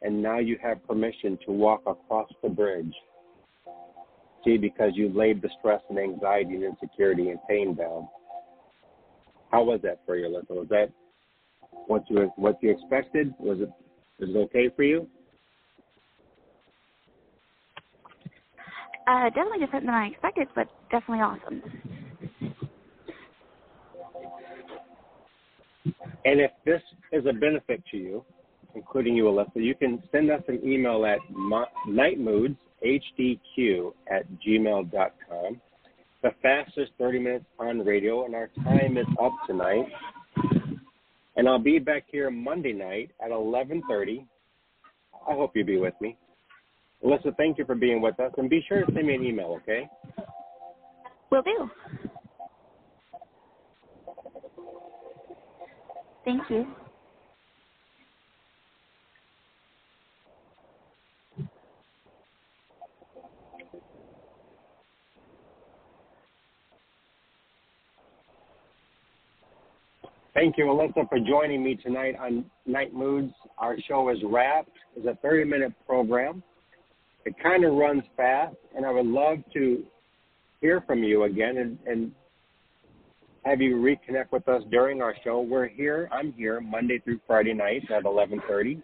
And 0.01 0.21
now 0.21 0.39
you 0.39 0.57
have 0.61 0.85
permission 0.87 1.37
to 1.45 1.51
walk 1.51 1.81
across 1.87 2.29
the 2.43 2.49
bridge. 2.49 2.93
See, 4.43 4.57
because 4.57 4.91
you 4.93 5.09
laid 5.09 5.41
the 5.41 5.49
stress 5.59 5.81
and 5.89 5.97
anxiety 5.97 6.55
and 6.55 6.63
insecurity 6.63 7.29
and 7.29 7.39
pain 7.49 7.73
down. 7.73 8.07
How 9.51 9.63
was 9.63 9.79
that 9.83 10.01
for 10.05 10.15
you, 10.15 10.27
Alyssa? 10.27 10.55
Was 10.55 10.67
that 10.69 10.91
what 11.87 12.03
you 12.09 12.31
what 12.35 12.57
you 12.61 12.71
expected? 12.71 13.33
Was 13.39 13.59
it 13.61 13.69
was 14.19 14.29
it 14.29 14.37
okay 14.37 14.69
for 14.75 14.83
you? 14.83 15.07
Uh, 19.07 19.29
definitely 19.29 19.59
different 19.59 19.85
than 19.85 19.93
I 19.93 20.07
expected, 20.07 20.47
but 20.55 20.67
definitely 20.89 21.21
awesome. 21.21 21.61
And 26.25 26.41
if 26.41 26.51
this 26.65 26.81
is 27.11 27.25
a 27.27 27.33
benefit 27.33 27.83
to 27.91 27.97
you, 27.97 28.25
including 28.73 29.15
you, 29.15 29.25
Alyssa, 29.25 29.63
you 29.63 29.75
can 29.75 30.01
send 30.11 30.31
us 30.31 30.41
an 30.47 30.59
email 30.63 31.05
at 31.05 31.19
nightmoodshdq 31.87 33.93
at 34.11 34.25
gmail.com. 34.45 35.61
The 36.23 36.31
fastest 36.41 36.91
30 36.97 37.19
minutes 37.19 37.45
on 37.59 37.85
radio, 37.85 38.25
and 38.25 38.33
our 38.33 38.49
time 38.63 38.97
is 38.97 39.05
up 39.21 39.33
tonight. 39.45 39.85
And 41.35 41.47
I'll 41.47 41.59
be 41.59 41.77
back 41.77 42.05
here 42.11 42.31
Monday 42.31 42.73
night 42.73 43.11
at 43.23 43.29
11:30. 43.29 44.25
I 45.27 45.33
hope 45.33 45.55
you'll 45.55 45.67
be 45.67 45.77
with 45.77 45.93
me. 46.01 46.17
Alyssa, 47.05 47.37
thank 47.37 47.59
you 47.59 47.65
for 47.65 47.75
being 47.75 48.01
with 48.01 48.19
us, 48.19 48.31
and 48.37 48.49
be 48.49 48.65
sure 48.67 48.83
to 48.83 48.91
send 48.93 49.05
me 49.05 49.13
an 49.13 49.23
email, 49.23 49.59
okay? 49.61 49.87
Will 51.31 51.43
do. 51.43 51.69
Thank 56.23 56.49
you. 56.49 56.65
Thank 70.33 70.57
you, 70.57 70.65
Alyssa, 70.65 71.07
for 71.07 71.19
joining 71.19 71.63
me 71.63 71.75
tonight 71.75 72.15
on 72.19 72.45
Nite 72.65 72.93
Moodz. 72.93 73.31
Our 73.57 73.77
show 73.87 74.09
is 74.09 74.17
wrapped. 74.25 74.69
It's 74.97 75.07
a 75.07 75.15
30 75.21 75.45
minute 75.45 75.73
program. 75.85 76.43
It 77.25 77.33
kind 77.41 77.65
of 77.65 77.73
runs 77.73 78.03
fast, 78.15 78.55
and 78.75 78.85
I 78.85 78.91
would 78.91 79.07
love 79.07 79.39
to 79.53 79.83
hear 80.61 80.81
from 80.85 81.03
you 81.03 81.23
again 81.23 81.57
and, 81.57 81.77
and 81.87 82.11
have 83.45 83.61
you 83.61 83.77
reconnect 83.77 84.31
with 84.31 84.47
us 84.47 84.63
during 84.69 85.01
our 85.01 85.15
show. 85.23 85.41
We're 85.41 85.67
here. 85.67 86.07
I'm 86.11 86.33
here 86.33 86.61
Monday 86.61 86.99
through 86.99 87.19
Friday 87.25 87.53
nights 87.53 87.85
at 87.95 88.03
11:30. 88.03 88.81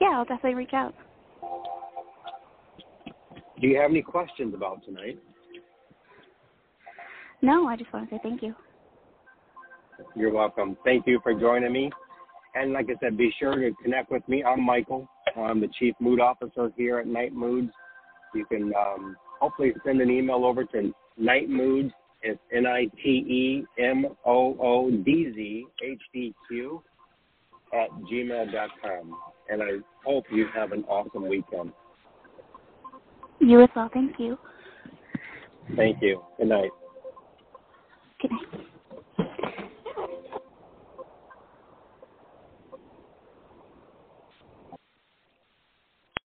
Yeah, 0.00 0.08
I'll 0.08 0.24
definitely 0.24 0.54
reach 0.54 0.74
out. 0.74 0.94
Do 3.60 3.66
you 3.66 3.78
have 3.78 3.90
any 3.90 4.02
questions 4.02 4.54
about 4.54 4.84
tonight? 4.84 5.18
No, 7.40 7.66
I 7.66 7.76
just 7.76 7.90
want 7.92 8.10
to 8.10 8.16
say 8.16 8.20
thank 8.22 8.42
you. 8.42 8.54
You're 10.14 10.32
welcome. 10.32 10.76
Thank 10.84 11.06
you 11.06 11.20
for 11.22 11.32
joining 11.38 11.72
me. 11.72 11.90
And 12.56 12.72
like 12.72 12.86
I 12.88 12.94
said, 13.00 13.18
be 13.18 13.30
sure 13.38 13.54
to 13.54 13.70
connect 13.82 14.10
with 14.10 14.26
me. 14.28 14.42
I'm 14.42 14.64
Michael. 14.64 15.06
I'm 15.36 15.60
the 15.60 15.68
Chief 15.78 15.94
Mood 16.00 16.20
Officer 16.20 16.72
here 16.74 16.98
at 16.98 17.06
Nite 17.06 17.34
Moodz. 17.34 17.68
You 18.34 18.46
can 18.46 18.72
um, 18.74 19.16
hopefully 19.40 19.74
send 19.84 20.00
an 20.00 20.10
email 20.10 20.46
over 20.46 20.64
to 20.64 20.94
Nite 21.18 21.50
Moodz. 21.50 21.90
It's 22.22 22.40
N 22.54 22.66
I 22.66 22.86
T 23.02 23.08
E 23.08 23.64
M 23.78 24.06
O 24.24 24.56
O 24.58 24.90
D 24.90 25.32
Z 25.34 25.66
H 25.84 26.00
D 26.14 26.34
Q 26.48 26.82
at 27.74 27.90
gmail.com. 28.10 29.18
And 29.50 29.62
I 29.62 29.70
hope 30.04 30.24
you 30.32 30.46
have 30.54 30.72
an 30.72 30.84
awesome 30.84 31.28
weekend. 31.28 31.72
You 33.38 33.62
as 33.62 33.68
well. 33.76 33.90
Thank 33.92 34.18
you. 34.18 34.38
Thank 35.76 36.00
you. 36.00 36.22
Good 36.38 36.48
night. 36.48 36.70
Good 38.22 38.30
night. 38.30 38.66